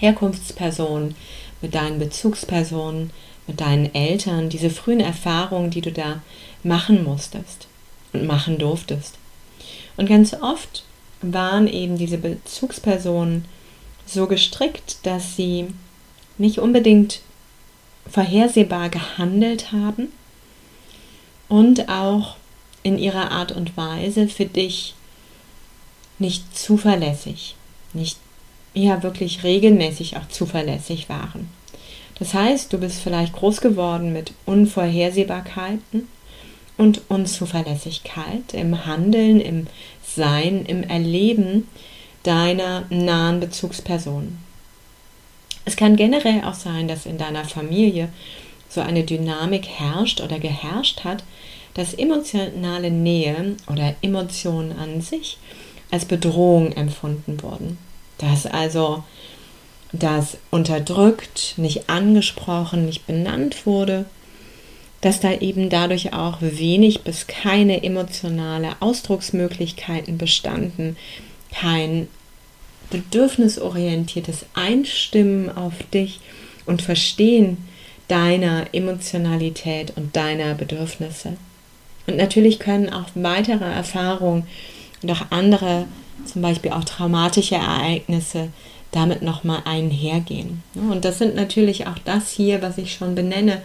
Herkunftspersonen, 0.00 1.14
mit 1.60 1.74
deinen 1.74 1.98
Bezugspersonen, 1.98 3.10
mit 3.46 3.60
deinen 3.60 3.94
Eltern, 3.94 4.48
diese 4.48 4.70
frühen 4.70 5.00
Erfahrungen, 5.00 5.70
die 5.70 5.82
du 5.82 5.92
da 5.92 6.22
machen 6.62 7.04
musstest 7.04 7.68
und 8.12 8.26
machen 8.26 8.58
durftest. 8.58 9.16
Und 9.96 10.08
ganz 10.08 10.34
oft 10.34 10.84
waren 11.20 11.68
eben 11.68 11.98
diese 11.98 12.18
Bezugspersonen 12.18 13.44
so 14.06 14.26
gestrickt, 14.26 14.98
dass 15.02 15.36
sie 15.36 15.66
nicht 16.38 16.58
unbedingt 16.58 17.20
vorhersehbar 18.10 18.88
gehandelt 18.88 19.72
haben 19.72 20.08
und 21.48 21.88
auch 21.88 22.36
in 22.82 22.98
ihrer 22.98 23.30
Art 23.30 23.52
und 23.52 23.76
Weise 23.76 24.28
für 24.28 24.46
dich 24.46 24.94
nicht 26.18 26.56
zuverlässig, 26.56 27.56
nicht 27.92 28.16
ja 28.74 29.02
wirklich 29.02 29.42
regelmäßig 29.42 30.16
auch 30.16 30.28
zuverlässig 30.28 31.08
waren. 31.08 31.48
Das 32.18 32.34
heißt, 32.34 32.72
du 32.72 32.78
bist 32.78 33.00
vielleicht 33.00 33.32
groß 33.32 33.60
geworden 33.60 34.12
mit 34.12 34.32
Unvorhersehbarkeiten 34.46 36.06
und 36.76 37.02
Unzuverlässigkeit 37.08 38.52
im 38.52 38.86
Handeln, 38.86 39.40
im 39.40 39.66
Sein, 40.04 40.64
im 40.66 40.82
Erleben 40.82 41.66
deiner 42.22 42.84
nahen 42.90 43.40
Bezugsperson. 43.40 44.38
Es 45.64 45.76
kann 45.76 45.96
generell 45.96 46.42
auch 46.44 46.54
sein, 46.54 46.88
dass 46.88 47.06
in 47.06 47.18
deiner 47.18 47.44
Familie 47.44 48.10
so 48.68 48.80
eine 48.80 49.04
Dynamik 49.04 49.66
herrscht 49.66 50.20
oder 50.20 50.38
geherrscht 50.38 51.04
hat, 51.04 51.24
dass 51.74 51.94
emotionale 51.94 52.90
Nähe 52.90 53.56
oder 53.66 53.94
Emotionen 54.02 54.72
an 54.72 55.00
sich 55.00 55.38
als 55.90 56.04
Bedrohung 56.04 56.72
empfunden 56.72 57.42
wurden. 57.42 57.78
Dass 58.20 58.46
also 58.46 59.02
das 59.92 60.36
unterdrückt, 60.50 61.54
nicht 61.56 61.88
angesprochen, 61.90 62.86
nicht 62.86 63.06
benannt 63.06 63.66
wurde, 63.66 64.04
dass 65.00 65.20
da 65.20 65.32
eben 65.32 65.70
dadurch 65.70 66.12
auch 66.12 66.38
wenig 66.40 67.02
bis 67.02 67.26
keine 67.26 67.82
emotionale 67.82 68.76
Ausdrucksmöglichkeiten 68.80 70.18
bestanden, 70.18 70.96
kein 71.52 72.08
bedürfnisorientiertes 72.90 74.44
Einstimmen 74.54 75.50
auf 75.56 75.72
dich 75.94 76.20
und 76.66 76.82
Verstehen 76.82 77.56
deiner 78.08 78.66
Emotionalität 78.72 79.92
und 79.96 80.14
deiner 80.16 80.54
Bedürfnisse. 80.54 81.36
Und 82.06 82.16
natürlich 82.16 82.58
können 82.58 82.90
auch 82.90 83.06
weitere 83.14 83.64
Erfahrungen 83.64 84.46
und 85.02 85.10
auch 85.10 85.30
andere, 85.30 85.86
zum 86.24 86.42
Beispiel 86.42 86.72
auch 86.72 86.84
traumatische 86.84 87.56
Ereignisse, 87.56 88.48
damit 88.92 89.22
nochmal 89.22 89.62
einhergehen. 89.64 90.62
Und 90.74 91.04
das 91.04 91.18
sind 91.18 91.34
natürlich 91.34 91.86
auch 91.86 91.98
das 92.04 92.30
hier, 92.30 92.60
was 92.62 92.78
ich 92.78 92.92
schon 92.94 93.14
benenne, 93.14 93.62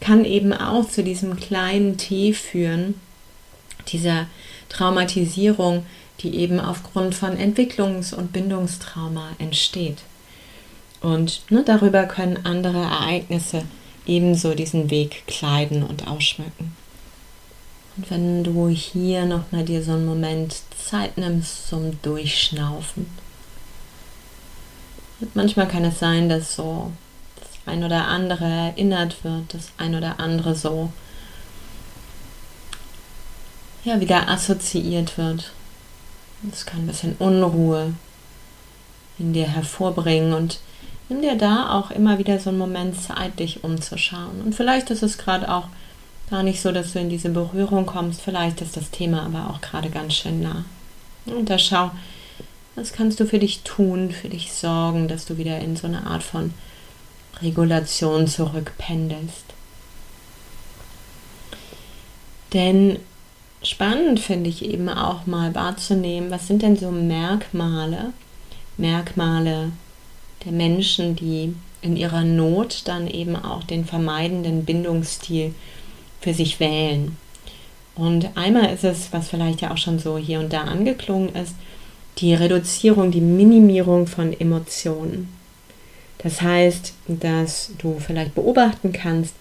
kann 0.00 0.24
eben 0.24 0.52
auch 0.52 0.88
zu 0.88 1.02
diesem 1.02 1.36
kleinen 1.36 1.98
T 1.98 2.32
führen, 2.32 2.94
dieser 3.88 4.26
Traumatisierung, 4.68 5.84
die 6.20 6.36
eben 6.36 6.60
aufgrund 6.60 7.14
von 7.14 7.36
Entwicklungs- 7.36 8.14
und 8.14 8.32
Bindungstrauma 8.32 9.30
entsteht. 9.38 9.98
Und 11.00 11.42
ne, 11.50 11.62
darüber 11.64 12.04
können 12.04 12.44
andere 12.44 12.82
Ereignisse 12.82 13.62
ebenso 14.06 14.54
diesen 14.54 14.90
Weg 14.90 15.22
kleiden 15.26 15.82
und 15.82 16.08
ausschmücken. 16.08 16.74
Und 18.00 18.10
wenn 18.10 18.44
du 18.44 18.68
hier 18.68 19.26
nochmal 19.26 19.62
dir 19.62 19.82
so 19.82 19.92
einen 19.92 20.06
Moment 20.06 20.56
Zeit 20.82 21.18
nimmst 21.18 21.68
zum 21.68 22.00
Durchschnaufen. 22.00 23.06
Und 25.20 25.36
manchmal 25.36 25.68
kann 25.68 25.84
es 25.84 25.98
sein, 25.98 26.30
dass 26.30 26.56
so 26.56 26.92
das 27.36 27.48
ein 27.66 27.84
oder 27.84 28.06
andere 28.08 28.46
erinnert 28.46 29.22
wird, 29.22 29.52
das 29.52 29.68
ein 29.76 29.94
oder 29.94 30.18
andere 30.18 30.54
so 30.54 30.90
ja, 33.84 34.00
wieder 34.00 34.30
assoziiert 34.30 35.18
wird. 35.18 35.52
Das 36.42 36.64
kann 36.64 36.80
ein 36.80 36.86
bisschen 36.86 37.16
Unruhe 37.18 37.92
in 39.18 39.34
dir 39.34 39.46
hervorbringen 39.46 40.32
und 40.32 40.60
nimm 41.10 41.20
dir 41.20 41.36
da 41.36 41.78
auch 41.78 41.90
immer 41.90 42.16
wieder 42.16 42.40
so 42.40 42.48
einen 42.48 42.58
Moment 42.58 42.98
Zeit, 42.98 43.40
dich 43.40 43.62
umzuschauen. 43.62 44.40
Und 44.42 44.54
vielleicht 44.54 44.88
ist 44.88 45.02
es 45.02 45.18
gerade 45.18 45.52
auch 45.52 45.68
gar 46.30 46.42
nicht 46.42 46.60
so, 46.60 46.72
dass 46.72 46.92
du 46.92 47.00
in 47.00 47.10
diese 47.10 47.28
Berührung 47.28 47.86
kommst. 47.86 48.20
Vielleicht 48.22 48.62
ist 48.62 48.76
das 48.76 48.90
Thema 48.90 49.24
aber 49.24 49.50
auch 49.50 49.60
gerade 49.60 49.90
ganz 49.90 50.14
schön 50.14 50.40
nah. 50.40 50.64
Und 51.26 51.50
da 51.50 51.58
schau, 51.58 51.90
was 52.76 52.92
kannst 52.92 53.20
du 53.20 53.26
für 53.26 53.38
dich 53.38 53.62
tun, 53.62 54.12
für 54.12 54.28
dich 54.28 54.52
sorgen, 54.52 55.08
dass 55.08 55.26
du 55.26 55.36
wieder 55.36 55.58
in 55.58 55.76
so 55.76 55.86
eine 55.86 56.06
Art 56.06 56.22
von 56.22 56.54
Regulation 57.42 58.26
zurückpendelst. 58.26 59.44
Denn 62.52 62.98
spannend 63.62 64.20
finde 64.20 64.50
ich 64.50 64.64
eben 64.64 64.88
auch 64.88 65.26
mal 65.26 65.54
wahrzunehmen, 65.54 66.30
was 66.30 66.46
sind 66.46 66.62
denn 66.62 66.76
so 66.76 66.90
Merkmale, 66.90 68.12
Merkmale 68.76 69.72
der 70.44 70.52
Menschen, 70.52 71.16
die 71.16 71.54
in 71.82 71.96
ihrer 71.96 72.24
Not 72.24 72.82
dann 72.86 73.06
eben 73.06 73.36
auch 73.36 73.64
den 73.64 73.84
vermeidenden 73.84 74.64
Bindungsstil 74.64 75.54
für 76.20 76.34
sich 76.34 76.60
wählen. 76.60 77.16
Und 77.94 78.36
einmal 78.36 78.72
ist 78.72 78.84
es, 78.84 79.12
was 79.12 79.28
vielleicht 79.28 79.60
ja 79.60 79.72
auch 79.72 79.78
schon 79.78 79.98
so 79.98 80.16
hier 80.16 80.40
und 80.40 80.52
da 80.52 80.62
angeklungen 80.62 81.34
ist, 81.34 81.54
die 82.18 82.34
Reduzierung, 82.34 83.10
die 83.10 83.20
Minimierung 83.20 84.06
von 84.06 84.38
Emotionen. 84.38 85.28
Das 86.18 86.42
heißt, 86.42 86.92
dass 87.08 87.72
du 87.78 87.98
vielleicht 87.98 88.34
beobachten 88.34 88.92
kannst, 88.92 89.34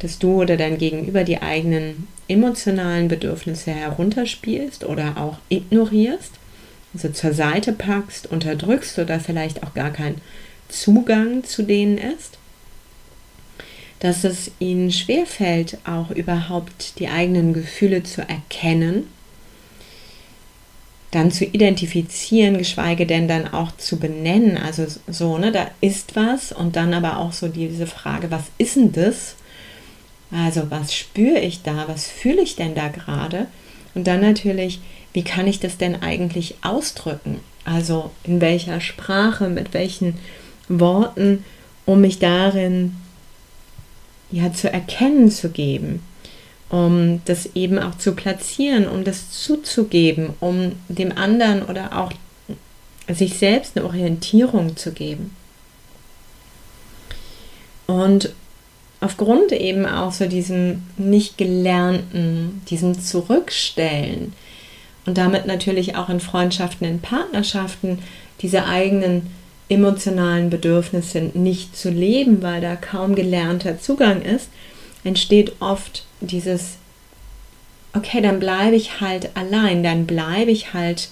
dass 0.00 0.18
du 0.18 0.42
oder 0.42 0.56
dein 0.56 0.78
Gegenüber 0.78 1.24
die 1.24 1.42
eigenen 1.42 2.08
emotionalen 2.28 3.08
Bedürfnisse 3.08 3.70
herunterspielst 3.72 4.84
oder 4.84 5.16
auch 5.16 5.38
ignorierst, 5.48 6.32
also 6.94 7.08
zur 7.10 7.32
Seite 7.32 7.72
packst, 7.72 8.30
unterdrückst 8.30 8.98
oder 8.98 9.20
vielleicht 9.20 9.62
auch 9.62 9.74
gar 9.74 9.90
kein 9.90 10.16
Zugang 10.68 11.44
zu 11.44 11.62
denen 11.62 11.98
ist, 11.98 12.38
dass 14.00 14.24
es 14.24 14.50
ihnen 14.58 14.92
schwerfällt, 14.92 15.78
auch 15.84 16.10
überhaupt 16.10 16.98
die 16.98 17.08
eigenen 17.08 17.52
Gefühle 17.52 18.02
zu 18.02 18.22
erkennen, 18.22 19.08
dann 21.10 21.30
zu 21.30 21.44
identifizieren, 21.44 22.58
geschweige 22.58 23.06
denn 23.06 23.28
dann 23.28 23.48
auch 23.48 23.76
zu 23.76 23.98
benennen. 23.98 24.58
Also 24.58 24.86
so, 25.08 25.38
ne, 25.38 25.52
da 25.52 25.70
ist 25.80 26.16
was 26.16 26.52
und 26.52 26.76
dann 26.76 26.92
aber 26.92 27.18
auch 27.18 27.32
so 27.32 27.48
diese 27.48 27.86
Frage, 27.86 28.30
was 28.30 28.44
ist 28.58 28.76
denn 28.76 28.92
das? 28.92 29.34
Also 30.30 30.70
was 30.70 30.94
spüre 30.94 31.38
ich 31.38 31.62
da, 31.62 31.88
was 31.88 32.06
fühle 32.06 32.42
ich 32.42 32.56
denn 32.56 32.74
da 32.74 32.88
gerade? 32.88 33.46
Und 33.94 34.06
dann 34.06 34.20
natürlich, 34.20 34.80
wie 35.14 35.24
kann 35.24 35.46
ich 35.46 35.60
das 35.60 35.78
denn 35.78 36.02
eigentlich 36.02 36.56
ausdrücken? 36.60 37.40
Also 37.64 38.10
in 38.24 38.40
welcher 38.40 38.80
Sprache, 38.80 39.48
mit 39.48 39.72
welchen 39.72 40.18
Worten, 40.68 41.44
um 41.86 42.02
mich 42.02 42.18
darin 42.18 42.94
ja 44.30 44.52
zu 44.52 44.72
erkennen 44.72 45.30
zu 45.30 45.50
geben, 45.50 46.02
um 46.68 47.22
das 47.24 47.50
eben 47.54 47.78
auch 47.78 47.96
zu 47.96 48.12
platzieren, 48.12 48.88
um 48.88 49.04
das 49.04 49.30
zuzugeben, 49.30 50.30
um 50.40 50.72
dem 50.88 51.16
anderen 51.16 51.62
oder 51.64 51.98
auch 51.98 52.12
sich 53.08 53.38
selbst 53.38 53.76
eine 53.76 53.86
Orientierung 53.86 54.76
zu 54.76 54.92
geben. 54.92 55.34
Und 57.86 58.34
aufgrund 59.00 59.52
eben 59.52 59.86
auch 59.86 60.12
so 60.12 60.26
diesem 60.26 60.82
nicht 60.98 61.38
gelernten, 61.38 62.62
diesem 62.68 63.00
Zurückstellen 63.00 64.34
und 65.06 65.16
damit 65.16 65.46
natürlich 65.46 65.96
auch 65.96 66.10
in 66.10 66.20
Freundschaften, 66.20 66.86
in 66.86 67.00
Partnerschaften 67.00 68.00
diese 68.42 68.66
eigenen 68.66 69.30
emotionalen 69.68 70.50
Bedürfnisse 70.50 71.30
nicht 71.34 71.76
zu 71.76 71.90
leben, 71.90 72.42
weil 72.42 72.60
da 72.60 72.76
kaum 72.76 73.14
gelernter 73.14 73.78
Zugang 73.78 74.22
ist, 74.22 74.48
entsteht 75.04 75.52
oft 75.60 76.04
dieses, 76.20 76.76
okay, 77.92 78.20
dann 78.20 78.40
bleibe 78.40 78.76
ich 78.76 79.00
halt 79.00 79.36
allein, 79.36 79.82
dann 79.82 80.06
bleibe 80.06 80.50
ich 80.50 80.72
halt 80.72 81.08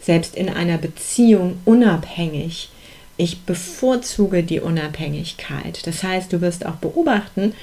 selbst 0.00 0.34
in 0.34 0.48
einer 0.48 0.78
Beziehung 0.78 1.58
unabhängig 1.64 2.70
ich 3.16 3.42
bevorzuge 3.42 4.42
die 4.42 4.60
Unabhängigkeit. 4.60 5.86
Das 5.86 6.02
heißt, 6.02 6.32
du 6.32 6.40
wirst 6.40 6.66
auch 6.66 6.76
beobachten 6.76 7.54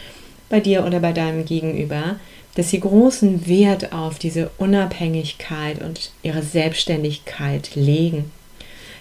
bei 0.50 0.60
dir 0.60 0.86
oder 0.86 1.00
bei 1.00 1.12
deinem 1.12 1.46
Gegenüber, 1.46 2.18
dass 2.56 2.70
sie 2.70 2.80
großen 2.80 3.48
Wert 3.48 3.94
auf 3.94 4.20
diese 4.20 4.52
Unabhängigkeit 4.58 5.82
und 5.82 6.12
ihre 6.24 6.42
Selbstständigkeit 6.42 7.76
legen. 7.76 8.32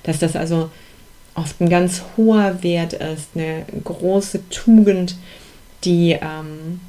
Dass 0.03 0.19
das 0.19 0.37
also 0.37 0.71
oft 1.35 1.61
ein 1.61 1.69
ganz 1.69 2.03
hoher 2.17 2.63
Wert 2.63 2.95
ist, 2.95 3.29
eine 3.35 3.65
große 3.85 4.49
Tugend, 4.51 5.17
die 5.85 6.13
ähm, 6.13 6.81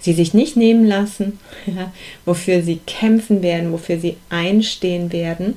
sie 0.00 0.12
sich 0.12 0.34
nicht 0.34 0.56
nehmen 0.56 0.84
lassen, 0.86 1.38
wofür 2.24 2.62
sie 2.62 2.80
kämpfen 2.86 3.42
werden, 3.42 3.72
wofür 3.72 3.98
sie 3.98 4.16
einstehen 4.28 5.12
werden. 5.12 5.54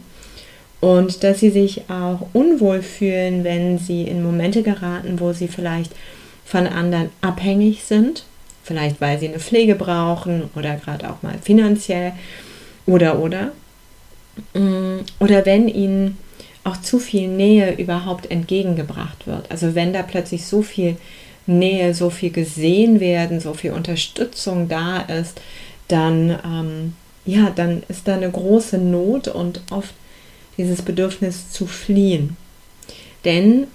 Und 0.82 1.24
dass 1.24 1.40
sie 1.40 1.50
sich 1.50 1.90
auch 1.90 2.28
unwohl 2.34 2.82
fühlen, 2.82 3.44
wenn 3.44 3.80
sie 3.80 4.04
in 4.04 4.24
Momente 4.24 4.62
geraten, 4.62 5.20
wo 5.20 5.34
sie 5.34 5.48
vielleicht 5.48 5.92
von 6.46 6.68
anderen 6.68 7.10
abhängig 7.22 7.84
sind, 7.84 8.26
vielleicht 8.64 9.02
weil 9.02 9.20
sie 9.20 9.30
eine 9.30 9.40
Pflege 9.40 9.76
brauchen 9.76 10.50
oder 10.56 10.76
gerade 10.76 11.10
auch 11.10 11.24
mal 11.24 11.36
finanziell 11.42 12.14
oder 12.86 13.20
oder. 13.20 13.52
Mm, 14.54 15.00
oder 15.20 15.46
wenn 15.46 15.68
ihnen 15.68 16.18
auch 16.66 16.78
zu 16.82 17.00
viel 17.00 17.30
Nähe 17.30 17.76
überhaupt 17.76 18.30
entgegengebracht 18.30 19.28
wird. 19.28 19.50
Also 19.50 19.74
wenn 19.76 19.94
da 19.94 20.04
plötzlich 20.04 20.46
so 20.46 20.62
viel 20.62 20.98
Nähe, 21.46 21.94
so 21.94 22.10
viel 22.10 22.32
gesehen 22.32 23.00
werden, 23.00 23.40
so 23.40 23.54
viel 23.54 23.72
Unterstützung 23.72 24.68
da 24.68 25.00
ist, 25.00 25.40
dann 25.88 26.32
ähm, 26.44 26.94
ja, 27.26 27.50
dann 27.50 27.84
ist 27.88 28.08
da 28.08 28.16
eine 28.16 28.30
große 28.30 28.78
Not 28.78 29.28
und 29.28 29.62
oft 29.72 29.94
dieses 30.58 30.82
Bedürfnis 30.82 31.50
zu 31.50 31.66
fliehen. 31.66 32.38
Denn 33.26 33.68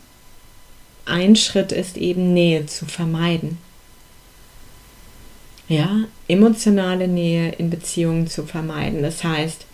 ein 1.04 1.34
Schritt 1.34 1.72
ist 1.72 1.96
eben 1.96 2.32
Nähe 2.32 2.66
zu 2.66 2.86
vermeiden. 2.86 3.58
Ja, 5.68 6.04
emotionale 6.28 7.08
Nähe 7.08 7.50
in 7.52 7.70
Beziehungen 7.70 8.28
zu 8.28 8.44
vermeiden. 8.44 9.02
Das 9.02 9.22
heißt, 9.22 9.66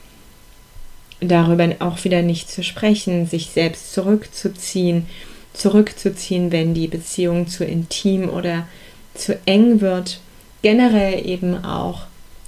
darüber 1.28 1.68
auch 1.80 2.04
wieder 2.04 2.22
nicht 2.22 2.50
zu 2.50 2.62
sprechen, 2.62 3.26
sich 3.26 3.50
selbst 3.50 3.92
zurückzuziehen, 3.92 5.06
zurückzuziehen, 5.52 6.52
wenn 6.52 6.74
die 6.74 6.88
Beziehung 6.88 7.48
zu 7.48 7.64
intim 7.64 8.28
oder 8.28 8.66
zu 9.14 9.38
eng 9.46 9.80
wird. 9.80 10.20
Generell 10.62 11.26
eben 11.26 11.64
auch 11.64 12.02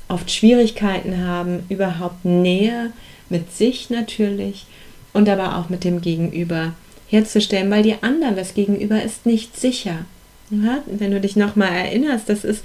oft 0.08 0.30
Schwierigkeiten 0.30 1.24
haben, 1.26 1.64
überhaupt 1.68 2.24
Nähe 2.24 2.92
mit 3.28 3.54
sich 3.54 3.90
natürlich 3.90 4.66
und 5.12 5.28
aber 5.28 5.58
auch 5.58 5.68
mit 5.68 5.84
dem 5.84 6.00
Gegenüber 6.00 6.72
herzustellen, 7.08 7.70
weil 7.70 7.82
die 7.82 8.02
anderen, 8.02 8.36
das 8.36 8.54
Gegenüber 8.54 9.02
ist 9.02 9.26
nicht 9.26 9.58
sicher. 9.58 10.04
Ja? 10.50 10.82
Wenn 10.86 11.10
du 11.10 11.20
dich 11.20 11.36
nochmal 11.36 11.72
erinnerst, 11.72 12.28
das 12.28 12.44
ist 12.44 12.64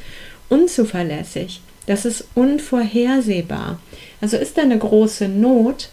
unzuverlässig, 0.49 1.61
das 1.85 2.05
ist 2.05 2.27
unvorhersehbar. 2.35 3.79
Also 4.21 4.37
ist 4.37 4.57
da 4.57 4.61
eine 4.61 4.77
große 4.77 5.27
Not, 5.27 5.89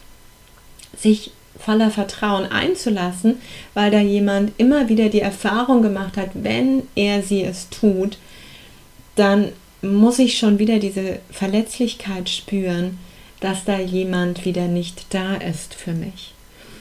sich 1.01 1.33
voller 1.59 1.91
Vertrauen 1.91 2.47
einzulassen, 2.47 3.37
weil 3.75 3.91
da 3.91 4.01
jemand 4.01 4.53
immer 4.57 4.89
wieder 4.89 5.09
die 5.09 5.21
Erfahrung 5.21 5.83
gemacht 5.83 6.17
hat, 6.17 6.31
wenn 6.35 6.85
er 6.95 7.23
sie 7.23 7.43
es 7.43 7.69
tut, 7.69 8.19
dann 9.17 9.53
muss 9.83 10.19
ich 10.19 10.39
schon 10.39 10.59
wieder 10.59 10.79
diese 10.79 11.21
Verletzlichkeit 11.31 12.29
spüren, 12.29 12.99
dass 13.41 13.65
da 13.65 13.79
jemand 13.79 14.45
wieder 14.45 14.69
nicht 14.69 15.07
da 15.11 15.37
ist 15.37 15.75
für 15.75 15.93
mich. 15.93 16.33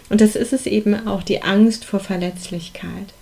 Und 0.09 0.21
das 0.21 0.35
ist 0.35 0.53
es 0.53 0.65
eben 0.65 1.07
auch, 1.07 1.23
die 1.23 1.41
Angst 1.43 1.85
vor 1.85 1.99
Verletzlichkeit. 1.99 3.13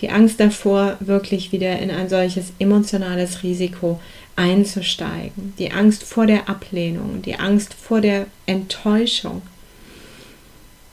Die 0.00 0.10
Angst 0.10 0.40
davor, 0.40 0.96
wirklich 1.00 1.52
wieder 1.52 1.78
in 1.78 1.90
ein 1.90 2.08
solches 2.08 2.52
emotionales 2.58 3.42
Risiko 3.42 4.00
einzusteigen. 4.34 5.52
Die 5.58 5.72
Angst 5.72 6.04
vor 6.04 6.26
der 6.26 6.48
Ablehnung, 6.48 7.20
die 7.22 7.36
Angst 7.36 7.74
vor 7.74 8.00
der 8.00 8.26
Enttäuschung. 8.46 9.42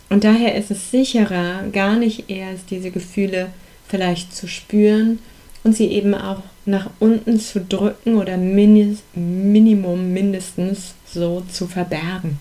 Und 0.10 0.24
daher 0.24 0.56
ist 0.56 0.72
es 0.72 0.92
sicherer, 0.92 1.64
gar 1.72 1.96
nicht 1.98 2.30
erst 2.30 2.72
diese 2.72 2.92
Gefühle 2.92 3.50
vielleicht 3.88 4.36
zu 4.36 4.48
spüren 4.48 5.20
und 5.64 5.76
sie 5.76 5.88
eben 5.88 6.14
auch 6.14 6.44
nach 6.66 6.90
unten 7.00 7.40
zu 7.40 7.60
drücken 7.60 8.16
oder 8.16 8.38
Minimum 8.38 10.14
mindestens 10.14 10.94
so 11.06 11.44
zu 11.52 11.68
verbergen. 11.68 12.40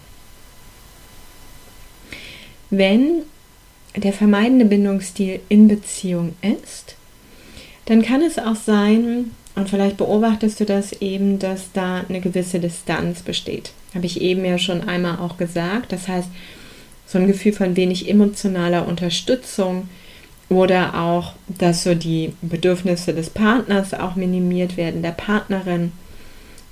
Wenn 2.71 3.23
der 3.97 4.13
vermeidende 4.13 4.65
Bindungsstil 4.65 5.41
in 5.49 5.69
Beziehung 5.69 6.35
ist, 6.43 6.97
dann 7.87 8.03
kann 8.03 8.23
es 8.23 8.39
auch 8.39 8.57
sein, 8.57 9.31
und 9.55 9.71
vielleicht 9.71 9.97
beobachtest 9.97 10.61
du 10.61 10.67
das 10.67 10.93
eben, 11.01 11.39
dass 11.39 11.73
da 11.73 12.05
eine 12.09 12.21
gewisse 12.21 12.61
Distanz 12.61 13.23
besteht. 13.23 13.73
Habe 13.95 14.05
ich 14.05 14.21
eben 14.21 14.45
ja 14.45 14.59
schon 14.59 14.87
einmal 14.87 15.19
auch 15.19 15.39
gesagt. 15.39 15.93
Das 15.93 16.09
heißt, 16.09 16.29
so 17.07 17.19
ein 17.19 17.27
Gefühl 17.27 17.53
von 17.53 17.77
wenig 17.77 18.09
emotionaler 18.09 18.87
Unterstützung 18.87 19.88
oder 20.49 21.01
auch, 21.01 21.35
dass 21.49 21.85
so 21.85 21.95
die 21.95 22.33
Bedürfnisse 22.42 23.14
des 23.14 23.31
Partners 23.31 23.95
auch 23.95 24.16
minimiert 24.16 24.77
werden, 24.77 25.03
der 25.03 25.12
Partnerin. 25.12 25.92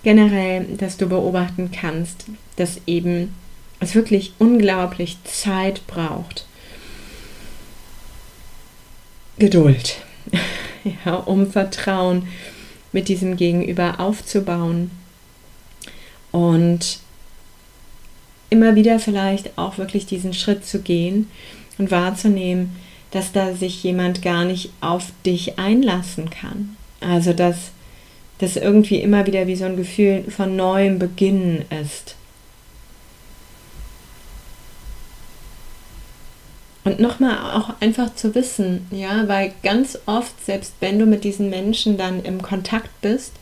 Generell, 0.02 0.66
dass 0.76 0.96
du 0.96 1.08
beobachten 1.08 1.70
kannst, 1.72 2.26
dass 2.56 2.80
eben 2.86 3.34
es 3.80 3.94
wirklich 3.94 4.34
unglaublich 4.38 5.16
Zeit 5.24 5.86
braucht. 5.86 6.46
Geduld, 9.38 9.96
ja, 11.04 11.14
um 11.14 11.50
Vertrauen 11.50 12.28
mit 12.92 13.08
diesem 13.08 13.36
Gegenüber 13.36 13.98
aufzubauen 13.98 14.90
und 16.30 17.00
immer 18.50 18.74
wieder 18.74 18.98
vielleicht 18.98 19.56
auch 19.58 19.78
wirklich 19.78 20.06
diesen 20.06 20.34
Schritt 20.34 20.64
zu 20.64 20.80
gehen 20.80 21.30
und 21.78 21.90
wahrzunehmen, 21.90 22.76
dass 23.10 23.32
da 23.32 23.54
sich 23.54 23.82
jemand 23.82 24.22
gar 24.22 24.44
nicht 24.44 24.70
auf 24.80 25.12
dich 25.24 25.58
einlassen 25.58 26.30
kann. 26.30 26.76
Also 27.00 27.32
dass 27.32 27.70
das 28.38 28.56
irgendwie 28.56 28.96
immer 28.96 29.26
wieder 29.26 29.46
wie 29.46 29.56
so 29.56 29.64
ein 29.64 29.76
Gefühl 29.76 30.24
von 30.28 30.56
neuem 30.56 30.98
Beginnen 30.98 31.64
ist. 31.82 32.16
Und 36.84 37.00
nochmal 37.00 37.52
auch 37.54 37.70
einfach 37.80 38.14
zu 38.14 38.34
wissen, 38.34 38.86
ja, 38.90 39.26
weil 39.26 39.52
ganz 39.62 39.98
oft, 40.04 40.44
selbst 40.44 40.74
wenn 40.80 40.98
du 40.98 41.06
mit 41.06 41.24
diesen 41.24 41.48
Menschen 41.48 41.96
dann 41.96 42.22
im 42.22 42.42
Kontakt 42.42 42.90
bist, 43.00 43.32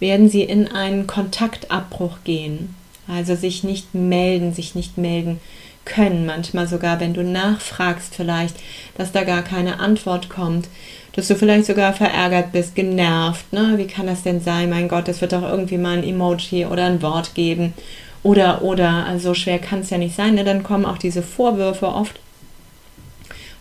werden 0.00 0.30
sie 0.30 0.42
in 0.42 0.68
einen 0.68 1.06
Kontaktabbruch 1.06 2.18
gehen. 2.24 2.74
Also 3.12 3.34
sich 3.34 3.64
nicht 3.64 3.94
melden, 3.94 4.52
sich 4.52 4.74
nicht 4.74 4.98
melden 4.98 5.40
können. 5.84 6.26
Manchmal 6.26 6.66
sogar, 6.66 7.00
wenn 7.00 7.14
du 7.14 7.22
nachfragst, 7.22 8.14
vielleicht, 8.14 8.56
dass 8.96 9.12
da 9.12 9.24
gar 9.24 9.42
keine 9.42 9.80
Antwort 9.80 10.28
kommt, 10.28 10.68
dass 11.14 11.28
du 11.28 11.34
vielleicht 11.34 11.66
sogar 11.66 11.92
verärgert 11.92 12.52
bist, 12.52 12.74
genervt. 12.74 13.52
Ne? 13.52 13.74
Wie 13.76 13.86
kann 13.86 14.06
das 14.06 14.22
denn 14.22 14.40
sein? 14.40 14.70
Mein 14.70 14.88
Gott, 14.88 15.08
es 15.08 15.20
wird 15.20 15.32
doch 15.32 15.42
irgendwie 15.42 15.78
mal 15.78 15.98
ein 15.98 16.04
Emoji 16.04 16.66
oder 16.66 16.86
ein 16.86 17.02
Wort 17.02 17.34
geben. 17.34 17.74
Oder, 18.22 18.62
oder, 18.62 19.04
also 19.06 19.30
so 19.30 19.34
schwer 19.34 19.58
kann 19.58 19.80
es 19.80 19.90
ja 19.90 19.98
nicht 19.98 20.14
sein. 20.14 20.36
Ne? 20.36 20.44
Dann 20.44 20.62
kommen 20.62 20.86
auch 20.86 20.98
diese 20.98 21.22
Vorwürfe 21.22 21.88
oft 21.88 22.18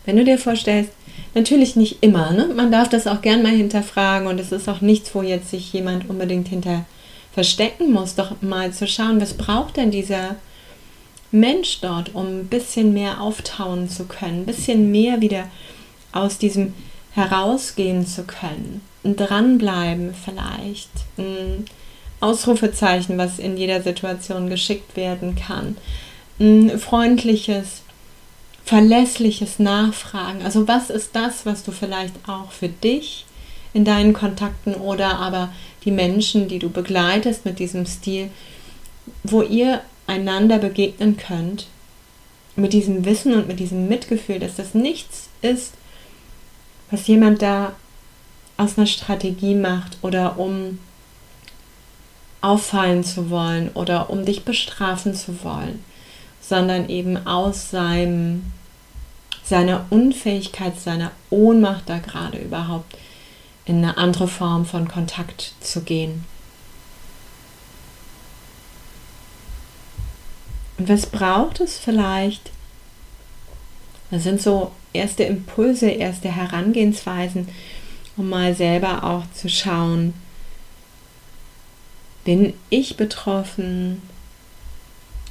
wenn 0.05 0.17
du 0.17 0.23
dir 0.23 0.37
vorstellst, 0.37 0.91
natürlich 1.35 1.75
nicht 1.75 1.97
immer, 2.01 2.31
ne? 2.31 2.49
man 2.55 2.71
darf 2.71 2.89
das 2.89 3.07
auch 3.07 3.21
gern 3.21 3.43
mal 3.43 3.51
hinterfragen 3.51 4.27
und 4.27 4.39
es 4.39 4.51
ist 4.51 4.67
auch 4.67 4.81
nichts, 4.81 5.13
wo 5.13 5.21
jetzt 5.21 5.51
sich 5.51 5.71
jemand 5.73 6.09
unbedingt 6.09 6.47
hinter 6.47 6.85
verstecken 7.33 7.91
muss, 7.91 8.15
doch 8.15 8.41
mal 8.41 8.71
zu 8.73 8.87
schauen, 8.87 9.21
was 9.21 9.35
braucht 9.35 9.77
denn 9.77 9.91
dieser 9.91 10.35
Mensch 11.31 11.79
dort, 11.81 12.13
um 12.13 12.25
ein 12.27 12.47
bisschen 12.47 12.93
mehr 12.93 13.21
auftauen 13.21 13.89
zu 13.89 14.05
können, 14.05 14.41
ein 14.41 14.45
bisschen 14.45 14.91
mehr 14.91 15.21
wieder 15.21 15.45
aus 16.11 16.37
diesem 16.37 16.73
herausgehen 17.13 18.05
zu 18.05 18.23
können, 18.23 18.81
ein 19.03 19.15
dranbleiben 19.15 20.13
vielleicht, 20.13 20.89
ein 21.17 21.65
Ausrufezeichen, 22.19 23.17
was 23.17 23.39
in 23.39 23.57
jeder 23.57 23.81
Situation 23.81 24.49
geschickt 24.49 24.95
werden 24.95 25.35
kann, 25.35 25.77
ein 26.39 26.77
freundliches 26.77 27.81
verlässliches 28.63 29.59
Nachfragen. 29.59 30.43
Also 30.43 30.67
was 30.67 30.89
ist 30.89 31.15
das, 31.15 31.45
was 31.45 31.63
du 31.63 31.71
vielleicht 31.71 32.13
auch 32.27 32.51
für 32.51 32.69
dich 32.69 33.25
in 33.73 33.85
deinen 33.85 34.13
Kontakten 34.13 34.75
oder 34.75 35.19
aber 35.19 35.53
die 35.83 35.91
Menschen, 35.91 36.47
die 36.47 36.59
du 36.59 36.69
begleitest 36.69 37.45
mit 37.45 37.59
diesem 37.59 37.85
Stil, 37.85 38.29
wo 39.23 39.41
ihr 39.41 39.81
einander 40.07 40.57
begegnen 40.57 41.17
könnt, 41.17 41.67
mit 42.55 42.73
diesem 42.73 43.05
Wissen 43.05 43.33
und 43.33 43.47
mit 43.47 43.59
diesem 43.59 43.87
Mitgefühl, 43.87 44.39
dass 44.39 44.55
das 44.55 44.73
nichts 44.73 45.29
ist, 45.41 45.73
was 46.89 47.07
jemand 47.07 47.41
da 47.41 47.73
aus 48.57 48.77
einer 48.77 48.87
Strategie 48.87 49.55
macht 49.55 49.97
oder 50.01 50.37
um 50.37 50.79
auffallen 52.41 53.03
zu 53.03 53.29
wollen 53.29 53.69
oder 53.69 54.09
um 54.09 54.25
dich 54.25 54.43
bestrafen 54.43 55.13
zu 55.13 55.43
wollen, 55.43 55.83
sondern 56.41 56.89
eben 56.89 57.25
aus 57.25 57.69
seinem 57.69 58.51
seiner 59.43 59.85
Unfähigkeit, 59.89 60.79
seiner 60.79 61.11
Ohnmacht 61.29 61.83
da 61.87 61.97
gerade 61.97 62.37
überhaupt 62.37 62.95
in 63.65 63.77
eine 63.77 63.97
andere 63.97 64.27
Form 64.27 64.65
von 64.65 64.87
Kontakt 64.87 65.53
zu 65.61 65.81
gehen. 65.81 66.25
Und 70.77 70.89
was 70.89 71.05
braucht 71.05 71.59
es 71.59 71.77
vielleicht? 71.77 72.51
Das 74.09 74.23
sind 74.23 74.41
so 74.41 74.71
erste 74.93 75.23
Impulse, 75.23 75.89
erste 75.89 76.35
Herangehensweisen, 76.35 77.47
um 78.17 78.29
mal 78.29 78.55
selber 78.55 79.03
auch 79.03 79.23
zu 79.33 79.47
schauen, 79.47 80.13
bin 82.23 82.53
ich 82.69 82.97
betroffen 82.97 84.01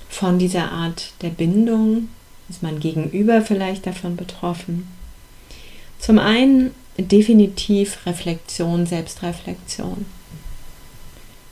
von 0.08 0.38
dieser 0.38 0.72
Art 0.72 1.12
der 1.22 1.30
Bindung? 1.30 2.08
Ist 2.48 2.62
mein 2.62 2.80
Gegenüber 2.80 3.42
vielleicht 3.42 3.86
davon 3.86 4.16
betroffen? 4.16 4.88
Zum 5.98 6.18
einen 6.18 6.74
definitiv 7.02 8.06
Reflexion, 8.06 8.86
Selbstreflexion. 8.86 10.06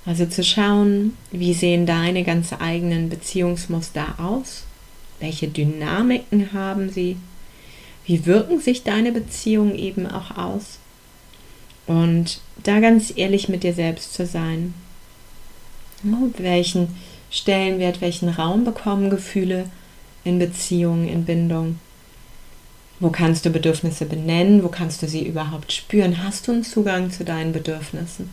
Also 0.07 0.25
zu 0.27 0.43
schauen, 0.43 1.17
wie 1.31 1.53
sehen 1.53 1.85
deine 1.85 2.25
ganz 2.25 2.53
eigenen 2.59 3.11
Beziehungsmuster 3.11 4.15
aus? 4.19 4.65
Welche 5.21 5.49
Dynamiken 5.49 6.53
haben 6.53 6.91
sie? 6.91 7.17
Wie 8.07 8.25
wirken 8.25 8.59
sich 8.59 8.85
deine 8.85 9.13
Beziehungen 9.13 9.77
eben 9.79 10.07
auch 10.07 10.37
aus? 10.37 10.79
Und 11.87 12.41
da 12.63 12.81
ganz 12.81 13.13
ehrlich 13.17 13.49
mit 13.49 13.65
dir 13.65 13.75
selbst 13.75 14.15
zu 14.15 14.27
sein. 14.27 14.73
welchen 16.39 16.97
Stellenwert, 17.31 18.01
welchen 18.01 18.31
Raum 18.31 18.65
bekommen 18.65 19.11
Gefühle 19.11 19.69
in 20.25 20.39
Beziehungen, 20.39 21.09
in 21.09 21.25
Bindung? 21.25 21.81
Wo 23.01 23.11
kannst 23.11 23.45
du 23.45 23.51
Bedürfnisse 23.51 24.07
benennen? 24.07 24.65
Wo 24.65 24.69
kannst 24.69 25.03
du 25.03 25.09
sie 25.09 25.27
überhaupt 25.27 25.73
spüren? 25.73 26.23
Hast 26.23 26.49
du 26.49 26.53
einen 26.53 26.65
Zugang 26.65 27.11
zu 27.11 27.25
deinen 27.25 27.53
Bedürfnissen? 27.53 28.31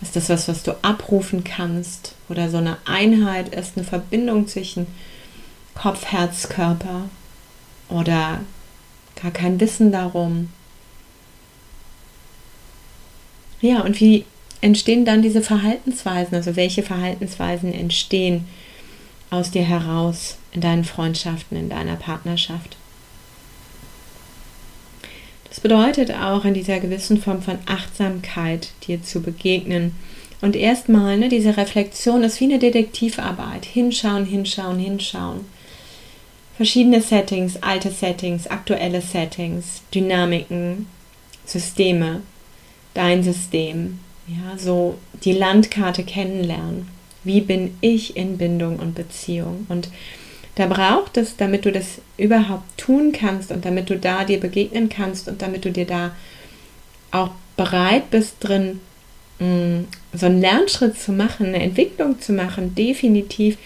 Ist 0.00 0.16
das 0.16 0.28
was, 0.28 0.48
was 0.48 0.62
du 0.62 0.72
abrufen 0.82 1.44
kannst? 1.44 2.14
Oder 2.28 2.48
so 2.48 2.56
eine 2.56 2.78
Einheit 2.86 3.54
ist 3.54 3.76
eine 3.76 3.84
Verbindung 3.84 4.48
zwischen 4.48 4.86
Kopf, 5.74 6.06
Herz, 6.06 6.48
Körper? 6.48 7.08
Oder 7.88 8.40
gar 9.20 9.30
kein 9.30 9.60
Wissen 9.60 9.92
darum? 9.92 10.50
Ja, 13.60 13.80
und 13.80 14.00
wie 14.00 14.24
entstehen 14.60 15.04
dann 15.04 15.22
diese 15.22 15.42
Verhaltensweisen? 15.42 16.34
Also 16.34 16.56
welche 16.56 16.82
Verhaltensweisen 16.82 17.72
entstehen 17.72 18.46
aus 19.30 19.50
dir 19.50 19.62
heraus 19.62 20.36
in 20.52 20.60
deinen 20.60 20.84
Freundschaften, 20.84 21.56
in 21.56 21.68
deiner 21.68 21.96
Partnerschaft. 21.96 22.76
Das 25.54 25.60
bedeutet 25.60 26.10
auch 26.10 26.44
in 26.44 26.52
dieser 26.52 26.80
gewissen 26.80 27.22
Form 27.22 27.40
von 27.40 27.58
Achtsamkeit 27.66 28.70
dir 28.88 29.00
zu 29.04 29.22
begegnen. 29.22 29.94
Und 30.40 30.56
erstmal, 30.56 31.16
ne, 31.16 31.28
diese 31.28 31.56
Reflexion 31.56 32.24
ist 32.24 32.40
wie 32.40 32.46
eine 32.46 32.58
Detektivarbeit. 32.58 33.64
Hinschauen, 33.64 34.26
hinschauen, 34.26 34.80
hinschauen. 34.80 35.42
Verschiedene 36.56 37.00
Settings, 37.00 37.62
alte 37.62 37.92
Settings, 37.92 38.48
aktuelle 38.48 39.00
Settings, 39.00 39.82
Dynamiken, 39.94 40.86
Systeme, 41.46 42.22
dein 42.92 43.22
System. 43.22 44.00
Ja, 44.26 44.58
so 44.58 44.98
die 45.22 45.34
Landkarte 45.34 46.02
kennenlernen. 46.02 46.88
Wie 47.22 47.40
bin 47.40 47.78
ich 47.80 48.16
in 48.16 48.38
Bindung 48.38 48.80
und 48.80 48.96
Beziehung? 48.96 49.66
Und 49.68 49.88
da 50.54 50.66
braucht 50.66 51.16
es, 51.16 51.36
damit 51.36 51.64
du 51.64 51.72
das 51.72 52.00
überhaupt 52.16 52.78
tun 52.78 53.12
kannst 53.12 53.50
und 53.50 53.64
damit 53.64 53.90
du 53.90 53.98
da 53.98 54.24
dir 54.24 54.38
begegnen 54.38 54.88
kannst 54.88 55.28
und 55.28 55.42
damit 55.42 55.64
du 55.64 55.72
dir 55.72 55.86
da 55.86 56.12
auch 57.10 57.30
bereit 57.56 58.10
bist 58.10 58.36
drin, 58.40 58.80
mm, 59.40 59.84
so 60.12 60.26
einen 60.26 60.40
Lernschritt 60.40 60.98
zu 60.98 61.12
machen, 61.12 61.46
eine 61.46 61.62
Entwicklung 61.62 62.20
zu 62.20 62.32
machen, 62.32 62.74
definitiv 62.74 63.58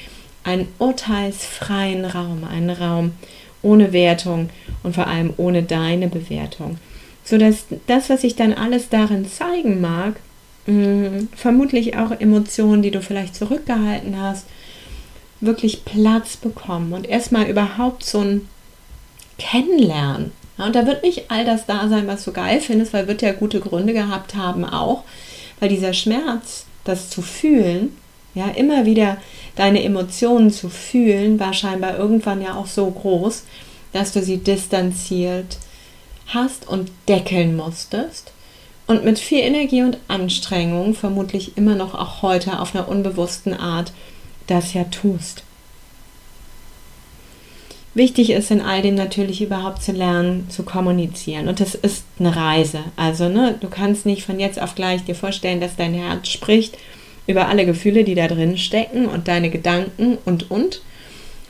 einen 0.44 0.68
urteilsfreien 0.78 2.04
Raum, 2.06 2.44
einen 2.44 2.70
Raum 2.70 3.12
ohne 3.60 3.92
Wertung 3.92 4.48
und 4.82 4.94
vor 4.94 5.08
allem 5.08 5.34
ohne 5.36 5.62
deine 5.62 6.08
Bewertung. 6.08 6.78
Sodass 7.24 7.66
das, 7.86 8.08
was 8.08 8.22
sich 8.22 8.36
dann 8.36 8.54
alles 8.54 8.88
darin 8.88 9.28
zeigen 9.28 9.82
mag, 9.82 10.14
mm, 10.66 11.28
vermutlich 11.36 11.98
auch 11.98 12.12
Emotionen, 12.18 12.80
die 12.80 12.90
du 12.90 13.02
vielleicht 13.02 13.34
zurückgehalten 13.34 14.18
hast, 14.18 14.46
wirklich 15.40 15.84
Platz 15.84 16.36
bekommen 16.36 16.92
und 16.92 17.08
erstmal 17.08 17.46
überhaupt 17.46 18.04
so 18.04 18.20
ein 18.20 18.48
Kennenlernen. 19.38 20.32
Ja, 20.58 20.66
und 20.66 20.74
da 20.74 20.86
wird 20.86 21.02
nicht 21.02 21.30
all 21.30 21.44
das 21.44 21.66
da 21.66 21.88
sein, 21.88 22.06
was 22.06 22.24
du 22.24 22.32
geil 22.32 22.60
findest, 22.60 22.92
weil 22.92 23.06
wird 23.06 23.22
ja 23.22 23.32
gute 23.32 23.60
Gründe 23.60 23.92
gehabt 23.92 24.34
haben 24.34 24.64
auch, 24.64 25.04
weil 25.60 25.68
dieser 25.68 25.92
Schmerz, 25.92 26.64
das 26.84 27.10
zu 27.10 27.22
fühlen, 27.22 27.96
ja, 28.34 28.48
immer 28.48 28.84
wieder 28.84 29.18
deine 29.56 29.82
Emotionen 29.82 30.50
zu 30.50 30.68
fühlen, 30.68 31.40
war 31.40 31.52
scheinbar 31.52 31.96
irgendwann 31.96 32.42
ja 32.42 32.54
auch 32.54 32.66
so 32.66 32.90
groß, 32.90 33.44
dass 33.92 34.12
du 34.12 34.22
sie 34.22 34.38
distanziert 34.38 35.58
hast 36.26 36.68
und 36.68 36.90
deckeln 37.08 37.56
musstest 37.56 38.32
und 38.88 39.04
mit 39.04 39.18
viel 39.18 39.40
Energie 39.40 39.82
und 39.82 39.98
Anstrengung, 40.08 40.94
vermutlich 40.94 41.56
immer 41.56 41.74
noch 41.74 41.94
auch 41.94 42.22
heute 42.22 42.58
auf 42.58 42.74
einer 42.74 42.88
unbewussten 42.88 43.54
Art, 43.54 43.92
das 44.48 44.74
ja 44.74 44.84
tust. 44.84 45.44
Wichtig 47.94 48.30
ist 48.30 48.50
in 48.50 48.60
all 48.60 48.82
dem 48.82 48.94
natürlich 48.94 49.40
überhaupt 49.42 49.82
zu 49.82 49.92
lernen, 49.92 50.48
zu 50.50 50.62
kommunizieren. 50.62 51.48
Und 51.48 51.58
das 51.58 51.74
ist 51.74 52.04
eine 52.20 52.36
Reise. 52.36 52.80
Also, 52.96 53.28
ne, 53.28 53.56
du 53.60 53.68
kannst 53.68 54.06
nicht 54.06 54.22
von 54.22 54.38
jetzt 54.38 54.60
auf 54.60 54.74
gleich 54.74 55.04
dir 55.04 55.14
vorstellen, 55.14 55.60
dass 55.60 55.76
dein 55.76 55.94
Herz 55.94 56.28
spricht 56.28 56.78
über 57.26 57.48
alle 57.48 57.66
Gefühle, 57.66 58.04
die 58.04 58.14
da 58.14 58.28
drin 58.28 58.56
stecken 58.56 59.06
und 59.06 59.26
deine 59.28 59.50
Gedanken 59.50 60.18
und 60.24 60.50
und. 60.50 60.80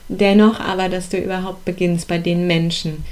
Dennoch 0.07 0.59
aber, 0.59 0.89
dass 0.89 1.09
du 1.09 1.17
überhaupt 1.17 1.65
beginnst 1.65 2.07
bei 2.07 2.17
den 2.17 2.47
Menschen, 2.47 3.03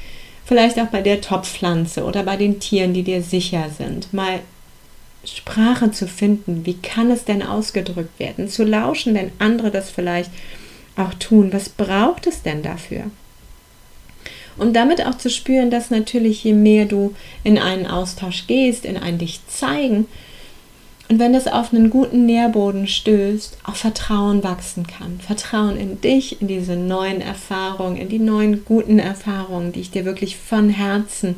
vielleicht 0.43 0.80
auch 0.80 0.88
bei 0.88 1.02
der 1.02 1.21
Topfpflanze 1.21 2.04
oder 2.06 2.23
bei 2.23 2.38
den 2.38 2.60
Tieren, 2.60 2.93
die 2.93 3.04
dir 3.04 3.21
sicher 3.21 3.69
sind, 3.69 4.13
mal 4.13 4.39
Sprache 5.27 5.91
zu 5.91 6.07
finden. 6.07 6.65
Wie 6.65 6.75
kann 6.75 7.11
es 7.11 7.25
denn 7.25 7.43
ausgedrückt 7.43 8.19
werden? 8.19 8.47
Zu 8.47 8.63
lauschen, 8.63 9.13
wenn 9.13 9.31
andere 9.39 9.71
das 9.71 9.89
vielleicht 9.89 10.31
auch 10.95 11.13
tun. 11.15 11.53
Was 11.53 11.69
braucht 11.69 12.27
es 12.27 12.41
denn 12.41 12.63
dafür? 12.63 13.03
Und 14.57 14.73
damit 14.73 15.05
auch 15.05 15.17
zu 15.17 15.29
spüren, 15.29 15.69
dass 15.69 15.91
natürlich 15.91 16.43
je 16.43 16.53
mehr 16.53 16.85
du 16.85 17.13
in 17.43 17.59
einen 17.59 17.85
Austausch 17.85 18.47
gehst, 18.47 18.85
in 18.85 18.97
ein 18.97 19.19
dich 19.19 19.41
zeigen, 19.47 20.07
und 21.09 21.19
wenn 21.19 21.31
das 21.31 21.47
auf 21.47 21.73
einen 21.73 21.89
guten 21.89 22.25
Nährboden 22.25 22.87
stößt, 22.87 23.59
auch 23.63 23.75
Vertrauen 23.75 24.43
wachsen 24.43 24.85
kann. 24.87 25.19
Vertrauen 25.21 25.77
in 25.77 26.01
dich, 26.01 26.41
in 26.41 26.49
diese 26.49 26.75
neuen 26.75 27.21
Erfahrungen, 27.21 27.95
in 27.95 28.09
die 28.09 28.19
neuen 28.19 28.65
guten 28.65 28.99
Erfahrungen, 28.99 29.71
die 29.71 29.79
ich 29.79 29.91
dir 29.91 30.03
wirklich 30.03 30.35
von 30.35 30.69
Herzen 30.69 31.35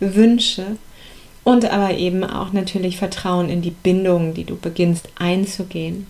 wünsche. 0.00 0.78
Und 1.44 1.70
aber 1.70 1.96
eben 1.96 2.22
auch 2.24 2.52
natürlich 2.52 2.96
Vertrauen 2.96 3.48
in 3.48 3.62
die 3.62 3.72
Bindungen, 3.72 4.34
die 4.34 4.44
du 4.44 4.56
beginnst 4.56 5.08
einzugehen. 5.18 6.06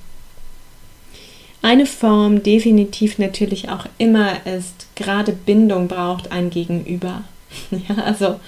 Eine 1.62 1.86
Form 1.86 2.42
definitiv 2.42 3.18
natürlich 3.18 3.70
auch 3.70 3.86
immer 3.96 4.44
ist, 4.46 4.88
gerade 4.96 5.32
Bindung 5.32 5.88
braucht 5.88 6.32
ein 6.32 6.50
Gegenüber. 6.50 7.22
Ja, 7.70 8.02
also 8.04 8.40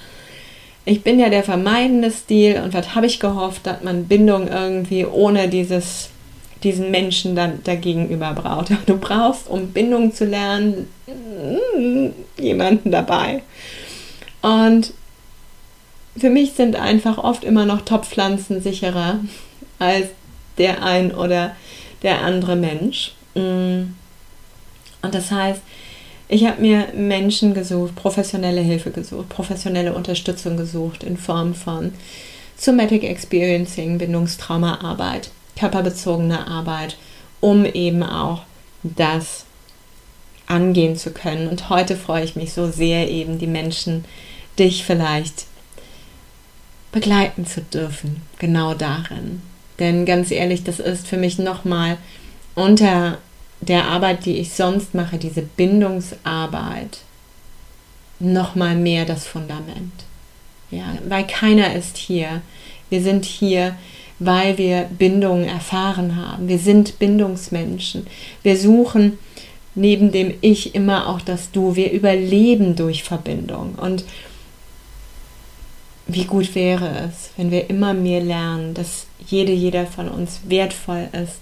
ich 0.87 1.03
bin 1.03 1.19
ja 1.19 1.29
der 1.29 1.43
vermeidende 1.43 2.11
Stil 2.11 2.61
und 2.63 2.75
was 2.75 2.95
habe 2.95 3.07
ich 3.07 3.21
gehofft, 3.21 3.67
dass 3.67 3.83
man 3.83 4.07
Bindung 4.07 4.49
irgendwie 4.49 5.07
ohne 5.07 5.49
dieses, 5.49 6.11
diesen 6.63 6.91
Menschen 6.91 7.37
dann 7.37 7.63
dagegenüber 7.65 8.33
braucht. 8.33 8.71
Du 8.87 8.99
brauchst, 8.99 9.49
um 9.49 9.69
Bindung 9.69 10.13
zu 10.13 10.25
lernen, 10.25 10.89
jemanden 12.39 12.91
dabei. 12.91 13.43
Und 14.43 14.93
für 16.17 16.31
mich 16.31 16.53
sind 16.53 16.77
einfach 16.77 17.19
oft 17.19 17.45
immer 17.45 17.67
noch 17.67 17.83
Topfpflanzen 17.83 18.63
sicherer 18.63 19.21
als 19.79 20.07
der 20.59 20.83
ein 20.83 21.13
oder 21.13 21.57
der 22.03 22.21
andere 22.21 22.57
Mensch. 22.57 23.13
Mm. 23.35 23.95
Und 25.03 25.15
das 25.15 25.31
heißt, 25.31 25.61
ich 26.29 26.47
habe 26.47 26.63
mir 26.63 26.89
Menschen 26.95 27.53
gesucht, 27.53 27.95
professionelle 27.97 28.61
Hilfe 28.61 28.91
gesucht, 28.91 29.29
professionelle 29.29 29.93
Unterstützung 29.95 30.57
gesucht 30.57 31.03
in 31.03 31.17
Form 31.17 31.55
von 31.55 31.93
Somatic 32.57 33.05
Experiencing, 33.05 33.99
Bindungstraumaarbeit, 33.99 35.31
körperbezogene 35.59 36.47
Arbeit, 36.47 36.97
um 37.41 37.67
eben 37.67 38.03
auch 38.03 38.43
das 38.83 39.45
angehen 40.47 40.97
zu 40.97 41.11
können. 41.11 41.49
Und 41.49 41.69
heute 41.69 41.97
freue 41.97 42.25
ich 42.25 42.37
mich 42.37 42.53
so 42.53 42.71
sehr, 42.71 43.11
eben 43.11 43.39
die 43.39 43.47
Menschen, 43.47 44.05
dich 44.59 44.85
vielleicht 44.85 45.47
begleiten 46.95 47.45
zu 47.45 47.61
dürfen, 47.61 48.23
genau 48.39 48.73
darin. 48.73 49.43
Denn 49.81 50.07
ganz 50.07 50.31
ehrlich, 50.31 50.63
das 50.63 50.79
ist 50.79 51.09
für 51.09 51.17
mich 51.17 51.39
nochmal 51.39 51.99
unter 52.55 53.19
der 53.61 53.87
Arbeit, 53.87 54.25
die 54.25 54.39
ich 54.39 54.53
sonst 54.53 54.95
mache, 54.95 55.19
diese 55.19 55.43
Bindungsarbeit, 55.43 56.99
nochmal 58.21 58.77
mehr 58.77 59.05
das 59.05 59.27
Fundament. 59.27 59.93
Ja, 60.71 60.97
weil 61.09 61.27
keiner 61.27 61.75
ist 61.75 61.97
hier. 61.97 62.43
Wir 62.91 63.03
sind 63.03 63.25
hier, 63.25 63.75
weil 64.21 64.57
wir 64.57 64.89
Bindungen 64.97 65.45
erfahren 65.45 66.15
haben. 66.17 66.47
Wir 66.47 66.59
sind 66.59 67.01
Bindungsmenschen. 67.01 68.07
Wir 68.45 68.57
suchen 68.57 69.19
neben 69.75 70.13
dem 70.13 70.35
Ich 70.43 70.77
immer 70.77 71.09
auch 71.09 71.21
das 71.21 71.51
Du. 71.51 71.75
Wir 71.75 71.91
überleben 71.91 72.77
durch 72.77 73.03
Verbindung. 73.03 73.75
Und 73.75 74.05
wie 76.07 76.25
gut 76.25 76.55
wäre 76.55 77.09
es, 77.09 77.31
wenn 77.37 77.51
wir 77.51 77.71
immer 77.71 77.95
mehr 77.95 78.21
lernen, 78.21 78.75
dass 78.75 79.07
jede, 79.27 79.53
jeder 79.53 79.87
von 79.87 80.09
uns 80.09 80.41
wertvoll 80.47 81.09
ist 81.13 81.41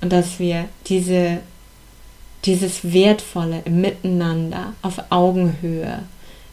und 0.00 0.12
dass 0.12 0.38
wir 0.38 0.68
diese, 0.86 1.40
dieses 2.44 2.92
Wertvolle 2.92 3.62
im 3.64 3.80
Miteinander 3.80 4.72
auf 4.82 4.98
Augenhöhe 5.10 6.04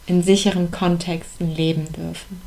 in 0.06 0.22
sicheren 0.22 0.70
Kontexten 0.70 1.54
leben 1.54 1.86
dürfen. 1.92 2.42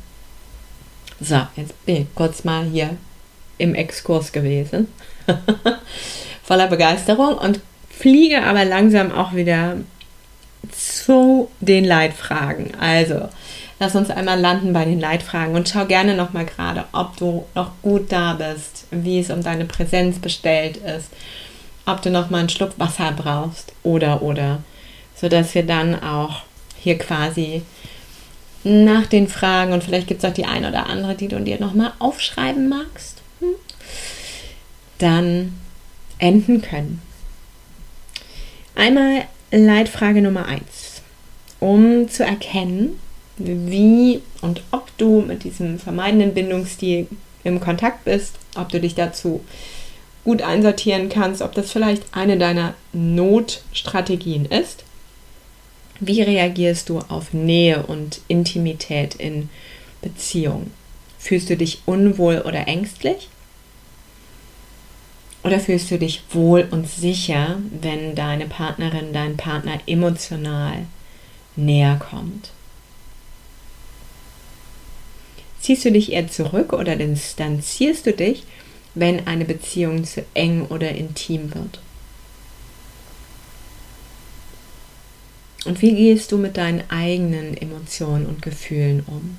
So, 1.20 1.46
jetzt 1.56 1.84
bin 1.86 2.02
ich 2.02 2.14
kurz 2.14 2.44
mal 2.44 2.64
hier 2.64 2.96
im 3.58 3.74
Exkurs 3.74 4.32
gewesen, 4.32 4.88
voller 6.42 6.66
Begeisterung 6.66 7.38
und 7.38 7.60
fliege 7.88 8.42
aber 8.42 8.64
langsam 8.64 9.12
auch 9.12 9.34
wieder 9.34 9.76
zu 10.70 11.48
den 11.60 11.84
Leitfragen. 11.84 12.74
Also, 12.78 13.28
lass 13.78 13.94
uns 13.94 14.10
einmal 14.10 14.40
landen 14.40 14.72
bei 14.72 14.84
den 14.84 15.00
Leitfragen 15.00 15.54
und 15.54 15.68
schau 15.68 15.86
gerne 15.86 16.16
noch 16.16 16.32
mal 16.32 16.44
gerade, 16.44 16.84
ob 16.92 17.16
du 17.16 17.44
noch 17.54 17.72
gut 17.82 18.12
da 18.12 18.34
bist, 18.34 18.86
wie 18.90 19.20
es 19.20 19.30
um 19.30 19.42
deine 19.42 19.64
Präsenz 19.64 20.18
bestellt 20.18 20.76
ist, 20.78 21.08
ob 21.86 22.02
du 22.02 22.10
noch 22.10 22.30
mal 22.30 22.38
einen 22.38 22.48
Schluck 22.48 22.78
Wasser 22.78 23.12
brauchst 23.12 23.72
oder 23.82 24.22
oder, 24.22 24.62
so 25.14 25.28
dass 25.28 25.54
wir 25.54 25.64
dann 25.64 26.02
auch 26.02 26.42
hier 26.78 26.98
quasi 26.98 27.62
nach 28.62 29.06
den 29.06 29.28
Fragen 29.28 29.72
und 29.72 29.84
vielleicht 29.84 30.06
gibt 30.06 30.24
es 30.24 30.30
auch 30.30 30.34
die 30.34 30.46
eine 30.46 30.68
oder 30.68 30.86
andere, 30.86 31.14
die 31.14 31.28
du 31.28 31.38
dir 31.40 31.60
noch 31.60 31.74
mal 31.74 31.92
aufschreiben 31.98 32.68
magst, 32.68 33.22
hm, 33.40 33.54
dann 34.98 35.58
enden 36.18 36.62
können. 36.62 37.02
Einmal 38.74 39.26
Leitfrage 39.50 40.22
Nummer 40.22 40.46
1. 40.46 40.62
Um 41.60 42.08
zu 42.08 42.24
erkennen, 42.24 42.98
wie 43.36 44.20
und 44.40 44.62
ob 44.70 44.96
du 44.98 45.20
mit 45.20 45.44
diesem 45.44 45.78
vermeidenden 45.78 46.34
Bindungsstil 46.34 47.08
im 47.42 47.60
Kontakt 47.60 48.04
bist, 48.04 48.36
ob 48.56 48.68
du 48.70 48.80
dich 48.80 48.94
dazu 48.94 49.44
gut 50.24 50.42
einsortieren 50.42 51.08
kannst, 51.08 51.42
ob 51.42 51.52
das 51.52 51.70
vielleicht 51.70 52.02
eine 52.12 52.38
deiner 52.38 52.74
Notstrategien 52.92 54.46
ist. 54.46 54.84
Wie 56.00 56.22
reagierst 56.22 56.88
du 56.88 56.98
auf 57.00 57.32
Nähe 57.32 57.84
und 57.84 58.20
Intimität 58.28 59.14
in 59.14 59.48
Beziehungen? 60.00 60.72
Fühlst 61.18 61.50
du 61.50 61.56
dich 61.56 61.82
unwohl 61.86 62.42
oder 62.44 62.66
ängstlich? 62.66 63.28
Oder 65.42 65.60
fühlst 65.60 65.90
du 65.90 65.98
dich 65.98 66.22
wohl 66.30 66.66
und 66.70 66.88
sicher, 66.88 67.58
wenn 67.70 68.14
deine 68.14 68.46
Partnerin, 68.46 69.12
dein 69.12 69.36
Partner 69.36 69.78
emotional 69.86 70.86
näher 71.54 71.96
kommt? 71.96 72.50
Ziehst 75.64 75.86
du 75.86 75.90
dich 75.90 76.12
eher 76.12 76.28
zurück 76.28 76.74
oder 76.74 76.94
distanzierst 76.94 78.04
du 78.04 78.12
dich, 78.12 78.44
wenn 78.94 79.26
eine 79.26 79.46
Beziehung 79.46 80.04
zu 80.04 80.22
eng 80.34 80.66
oder 80.66 80.90
intim 80.90 81.54
wird? 81.54 81.80
Und 85.64 85.80
wie 85.80 85.94
gehst 85.94 86.32
du 86.32 86.36
mit 86.36 86.58
deinen 86.58 86.82
eigenen 86.90 87.56
Emotionen 87.56 88.26
und 88.26 88.42
Gefühlen 88.42 89.04
um? 89.06 89.38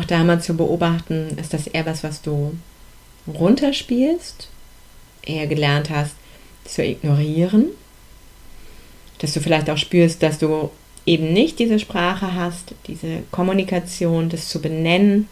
Auch 0.00 0.04
da 0.04 0.22
mal 0.22 0.40
zu 0.40 0.56
beobachten, 0.56 1.36
ist 1.36 1.52
das 1.52 1.66
eher 1.66 1.84
was, 1.84 2.04
was 2.04 2.22
du 2.22 2.56
runterspielst, 3.26 4.48
eher 5.22 5.48
gelernt 5.48 5.90
hast 5.90 6.14
zu 6.64 6.84
ignorieren, 6.84 7.70
dass 9.18 9.32
du 9.32 9.40
vielleicht 9.40 9.68
auch 9.68 9.78
spürst, 9.78 10.22
dass 10.22 10.38
du 10.38 10.70
eben 11.06 11.32
nicht 11.32 11.58
diese 11.58 11.78
Sprache 11.78 12.34
hast, 12.34 12.74
diese 12.86 13.22
Kommunikation, 13.30 14.28
das 14.28 14.48
zu 14.48 14.60
benennen 14.60 15.28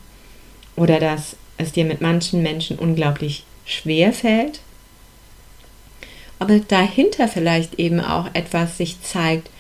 oder 0.77 0.99
dass 0.99 1.37
es 1.59 1.73
dir 1.73 1.85
mit 1.85 2.01
manchen 2.01 2.43
Menschen 2.43 2.79
unglaublich 2.79 3.45
schwer 3.65 4.13
fällt, 4.13 4.61
aber 6.39 6.59
dahinter 6.59 7.29
vielleicht 7.29 7.79
eben 7.79 8.01
auch 8.01 8.29
etwas 8.33 8.79
sich 8.79 9.01
zeigt, 9.03 9.51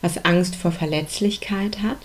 was 0.00 0.24
Angst 0.24 0.56
vor 0.56 0.72
Verletzlichkeit 0.72 1.82
hat 1.82 1.98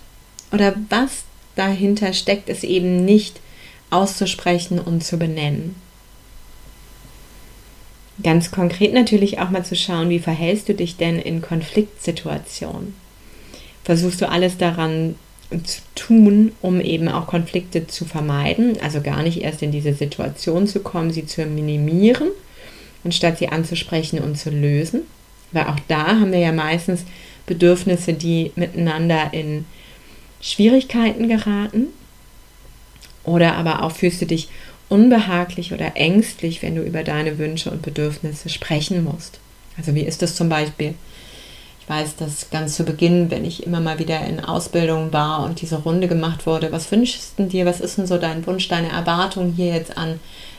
oder 0.52 0.74
was 0.90 1.24
dahinter 1.54 2.12
steckt, 2.12 2.48
es 2.48 2.62
eben 2.62 3.04
nicht 3.04 3.40
auszusprechen 3.90 4.78
und 4.78 5.04
zu 5.04 5.16
benennen. 5.16 5.76
Ganz 8.22 8.50
konkret 8.50 8.92
natürlich 8.92 9.38
auch 9.38 9.50
mal 9.50 9.64
zu 9.64 9.76
schauen, 9.76 10.08
wie 10.08 10.18
verhältst 10.18 10.68
du 10.68 10.74
dich 10.74 10.96
denn 10.96 11.18
in 11.18 11.42
Konfliktsituationen? 11.42 12.94
Versuchst 13.86 14.20
du 14.20 14.28
alles 14.28 14.58
daran 14.58 15.14
zu 15.62 15.80
tun, 15.94 16.50
um 16.60 16.80
eben 16.80 17.06
auch 17.06 17.28
Konflikte 17.28 17.86
zu 17.86 18.04
vermeiden, 18.04 18.76
also 18.82 19.00
gar 19.00 19.22
nicht 19.22 19.42
erst 19.42 19.62
in 19.62 19.70
diese 19.70 19.94
Situation 19.94 20.66
zu 20.66 20.80
kommen, 20.80 21.12
sie 21.12 21.24
zu 21.24 21.46
minimieren, 21.46 22.30
anstatt 23.04 23.38
sie 23.38 23.48
anzusprechen 23.48 24.18
und 24.18 24.36
zu 24.36 24.50
lösen? 24.50 25.02
Weil 25.52 25.66
auch 25.66 25.78
da 25.86 26.08
haben 26.18 26.32
wir 26.32 26.40
ja 26.40 26.50
meistens 26.50 27.04
Bedürfnisse, 27.46 28.12
die 28.12 28.50
miteinander 28.56 29.32
in 29.32 29.66
Schwierigkeiten 30.40 31.28
geraten. 31.28 31.86
Oder 33.22 33.54
aber 33.54 33.84
auch 33.84 33.92
fühlst 33.92 34.20
du 34.20 34.26
dich 34.26 34.48
unbehaglich 34.88 35.72
oder 35.72 35.96
ängstlich, 35.96 36.60
wenn 36.60 36.74
du 36.74 36.82
über 36.82 37.04
deine 37.04 37.38
Wünsche 37.38 37.70
und 37.70 37.82
Bedürfnisse 37.82 38.48
sprechen 38.48 39.04
musst. 39.04 39.38
Also 39.78 39.94
wie 39.94 40.02
ist 40.02 40.22
das 40.22 40.34
zum 40.34 40.48
Beispiel? 40.48 40.94
Weiß, 41.88 42.16
dass 42.16 42.50
ganz 42.50 42.74
zu 42.74 42.84
Beginn, 42.84 43.30
wenn 43.30 43.44
ich 43.44 43.64
immer 43.64 43.80
mal 43.80 43.98
wieder 44.00 44.20
in 44.22 44.40
Ausbildung 44.40 45.12
war 45.12 45.44
und 45.44 45.60
diese 45.60 45.76
Runde 45.76 46.08
gemacht 46.08 46.46
wurde, 46.46 46.72
was 46.72 46.90
wünschst 46.90 47.38
du 47.38 47.44
dir, 47.44 47.64
was 47.64 47.80
ist 47.80 47.98
denn 47.98 48.08
so 48.08 48.18
dein 48.18 48.44
Wunsch, 48.46 48.66
deine 48.66 48.90
Erwartung 48.90 49.52
hier 49.52 49.74
jetzt 49.74 49.96
an 49.96 50.18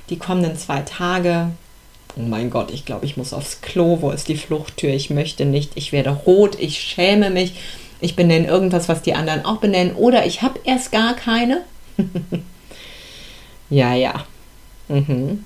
die 0.10 0.18
kommenden 0.18 0.56
zwei 0.56 0.82
Tage? 0.82 1.50
Oh 2.16 2.22
mein 2.22 2.50
Gott, 2.50 2.72
ich 2.72 2.86
glaube, 2.86 3.06
ich 3.06 3.18
muss 3.18 3.34
aufs 3.34 3.62
Klo, 3.62 3.98
wo 4.02 4.12
ist 4.12 4.30
die 4.30 4.38
Fluchttür? 4.38 4.92
Ich 4.92 5.10
möchte 5.10 5.46
nicht, 5.46 5.74
ich 5.76 5.92
werde 5.92 6.12
rot, 6.12 6.58
ich 6.60 6.80
schäme 6.80 7.30
mich, 7.30 7.54
ich 8.00 8.16
benenne 8.16 8.48
irgendwas, 8.48 8.88
was 8.88 9.02
die 9.02 9.14
anderen 9.14 9.44
auch 9.44 9.58
benennen, 9.58 9.96
oder 9.96 10.26
ich 10.26 10.42
habe 10.42 10.60
erst 10.64 10.92
gar 10.92 11.14
keine. 11.14 11.64
Ja, 13.70 13.94
ja. 13.94 14.24
Mhm. 14.88 15.44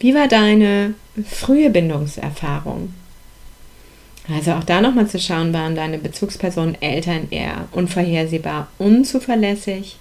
Wie 0.00 0.14
war 0.14 0.26
deine 0.26 0.94
frühe 1.24 1.70
Bindungserfahrung? 1.70 2.92
Also 4.28 4.52
auch 4.52 4.64
da 4.64 4.80
nochmal 4.80 5.08
zu 5.08 5.18
schauen, 5.18 5.52
waren 5.52 5.74
deine 5.74 5.98
Bezugspersonen 5.98 6.80
Eltern 6.80 7.28
eher 7.30 7.68
unvorhersehbar, 7.72 8.68
unzuverlässig? 8.78 9.96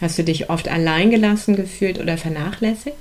Hast 0.00 0.18
du 0.18 0.24
dich 0.24 0.50
oft 0.50 0.68
alleingelassen 0.68 1.56
gefühlt 1.56 2.00
oder 2.00 2.18
vernachlässigt? 2.18 2.96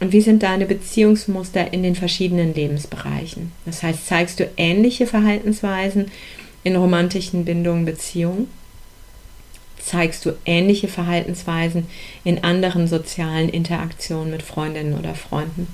Und 0.00 0.12
wie 0.12 0.20
sind 0.20 0.42
deine 0.42 0.66
Beziehungsmuster 0.66 1.72
in 1.72 1.82
den 1.82 1.94
verschiedenen 1.94 2.54
Lebensbereichen? 2.54 3.52
Das 3.66 3.82
heißt, 3.82 4.06
zeigst 4.06 4.40
du 4.40 4.48
ähnliche 4.56 5.06
Verhaltensweisen 5.06 6.10
in 6.64 6.74
romantischen 6.74 7.44
Bindungen, 7.44 7.84
Beziehungen? 7.84 8.48
zeigst 9.80 10.26
du 10.26 10.36
ähnliche 10.44 10.88
Verhaltensweisen 10.88 11.86
in 12.24 12.44
anderen 12.44 12.86
sozialen 12.86 13.48
Interaktionen 13.48 14.30
mit 14.30 14.42
Freundinnen 14.42 14.96
oder 14.98 15.14
Freunden? 15.14 15.66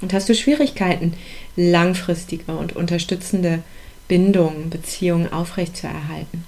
Und 0.00 0.12
hast 0.12 0.28
du 0.28 0.34
Schwierigkeiten, 0.34 1.14
langfristige 1.56 2.56
und 2.56 2.76
unterstützende 2.76 3.62
Bindungen, 4.08 4.70
Beziehungen 4.70 5.32
aufrechtzuerhalten? 5.32 6.44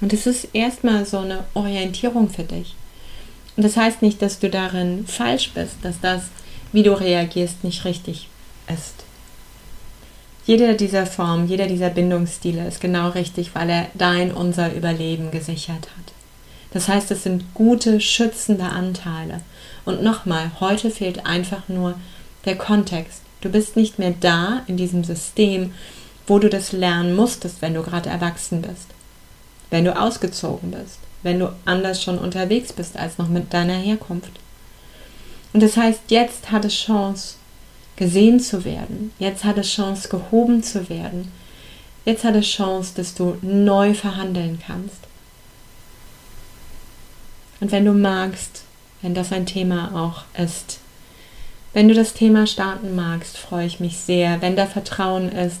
Und 0.00 0.12
es 0.12 0.26
ist 0.26 0.48
erstmal 0.52 1.04
so 1.04 1.18
eine 1.18 1.44
Orientierung 1.54 2.30
für 2.30 2.44
dich. 2.44 2.74
Und 3.56 3.64
das 3.64 3.76
heißt 3.76 4.02
nicht, 4.02 4.22
dass 4.22 4.38
du 4.38 4.48
darin 4.48 5.06
falsch 5.06 5.50
bist, 5.54 5.76
dass 5.82 6.00
das, 6.00 6.24
wie 6.72 6.84
du 6.84 6.92
reagierst, 6.92 7.64
nicht 7.64 7.84
richtig 7.84 8.28
ist. 8.72 9.07
Jeder 10.48 10.72
dieser 10.72 11.04
Formen, 11.04 11.46
jeder 11.46 11.66
dieser 11.66 11.90
Bindungsstile 11.90 12.66
ist 12.66 12.80
genau 12.80 13.10
richtig, 13.10 13.54
weil 13.54 13.68
er 13.68 13.88
dein, 13.92 14.32
unser 14.32 14.72
Überleben 14.74 15.30
gesichert 15.30 15.90
hat. 15.98 16.14
Das 16.70 16.88
heißt, 16.88 17.10
es 17.10 17.22
sind 17.22 17.52
gute, 17.52 18.00
schützende 18.00 18.64
Anteile. 18.64 19.42
Und 19.84 20.02
nochmal, 20.02 20.52
heute 20.58 20.90
fehlt 20.90 21.26
einfach 21.26 21.68
nur 21.68 21.96
der 22.46 22.56
Kontext. 22.56 23.20
Du 23.42 23.50
bist 23.50 23.76
nicht 23.76 23.98
mehr 23.98 24.14
da 24.18 24.62
in 24.68 24.78
diesem 24.78 25.04
System, 25.04 25.74
wo 26.26 26.38
du 26.38 26.48
das 26.48 26.72
lernen 26.72 27.14
musstest, 27.14 27.60
wenn 27.60 27.74
du 27.74 27.82
gerade 27.82 28.08
erwachsen 28.08 28.62
bist, 28.62 28.86
wenn 29.68 29.84
du 29.84 30.00
ausgezogen 30.00 30.70
bist, 30.70 30.98
wenn 31.22 31.40
du 31.40 31.54
anders 31.66 32.02
schon 32.02 32.16
unterwegs 32.16 32.72
bist 32.72 32.96
als 32.96 33.18
noch 33.18 33.28
mit 33.28 33.52
deiner 33.52 33.76
Herkunft. 33.76 34.32
Und 35.52 35.62
das 35.62 35.76
heißt, 35.76 36.04
jetzt 36.08 36.50
hat 36.50 36.64
es 36.64 36.72
Chance, 36.74 37.34
gesehen 37.98 38.38
zu 38.38 38.64
werden. 38.64 39.12
Jetzt 39.18 39.44
hat 39.44 39.58
es 39.58 39.68
Chance, 39.68 40.08
gehoben 40.08 40.62
zu 40.62 40.88
werden. 40.88 41.32
Jetzt 42.04 42.24
hat 42.24 42.36
es 42.36 42.46
Chance, 42.46 42.92
dass 42.94 43.14
du 43.14 43.36
neu 43.42 43.92
verhandeln 43.92 44.60
kannst. 44.64 45.00
Und 47.60 47.72
wenn 47.72 47.84
du 47.84 47.92
magst, 47.92 48.62
wenn 49.02 49.14
das 49.14 49.32
ein 49.32 49.46
Thema 49.46 49.90
auch 49.94 50.22
ist, 50.40 50.78
wenn 51.72 51.88
du 51.88 51.94
das 51.94 52.14
Thema 52.14 52.46
starten 52.46 52.94
magst, 52.94 53.36
freue 53.36 53.66
ich 53.66 53.80
mich 53.80 53.98
sehr, 53.98 54.40
wenn 54.40 54.56
da 54.56 54.66
Vertrauen 54.66 55.28
ist 55.28 55.60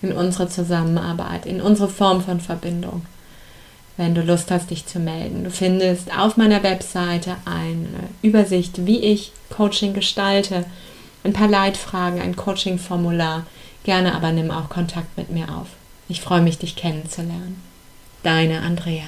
in 0.00 0.12
unsere 0.12 0.48
Zusammenarbeit, 0.48 1.44
in 1.44 1.60
unsere 1.60 1.88
Form 1.88 2.22
von 2.22 2.40
Verbindung. 2.40 3.04
Wenn 3.98 4.14
du 4.14 4.22
Lust 4.22 4.50
hast, 4.50 4.70
dich 4.70 4.86
zu 4.86 4.98
melden. 4.98 5.44
Du 5.44 5.50
findest 5.50 6.10
auf 6.18 6.36
meiner 6.36 6.62
Webseite 6.62 7.36
eine 7.44 8.08
Übersicht, 8.22 8.86
wie 8.86 8.98
ich 9.00 9.32
Coaching 9.50 9.94
gestalte 9.94 10.64
ein 11.26 11.32
paar 11.32 11.48
Leitfragen, 11.48 12.20
ein 12.20 12.36
Coaching-Formular. 12.36 13.44
Gerne 13.84 14.14
aber 14.14 14.32
nimm 14.32 14.50
auch 14.50 14.68
Kontakt 14.68 15.16
mit 15.18 15.30
mir 15.30 15.48
auf. 15.54 15.66
Ich 16.08 16.20
freue 16.20 16.40
mich, 16.40 16.58
dich 16.58 16.76
kennenzulernen. 16.76 17.62
Deine 18.22 18.62
Andrea. 18.62 19.04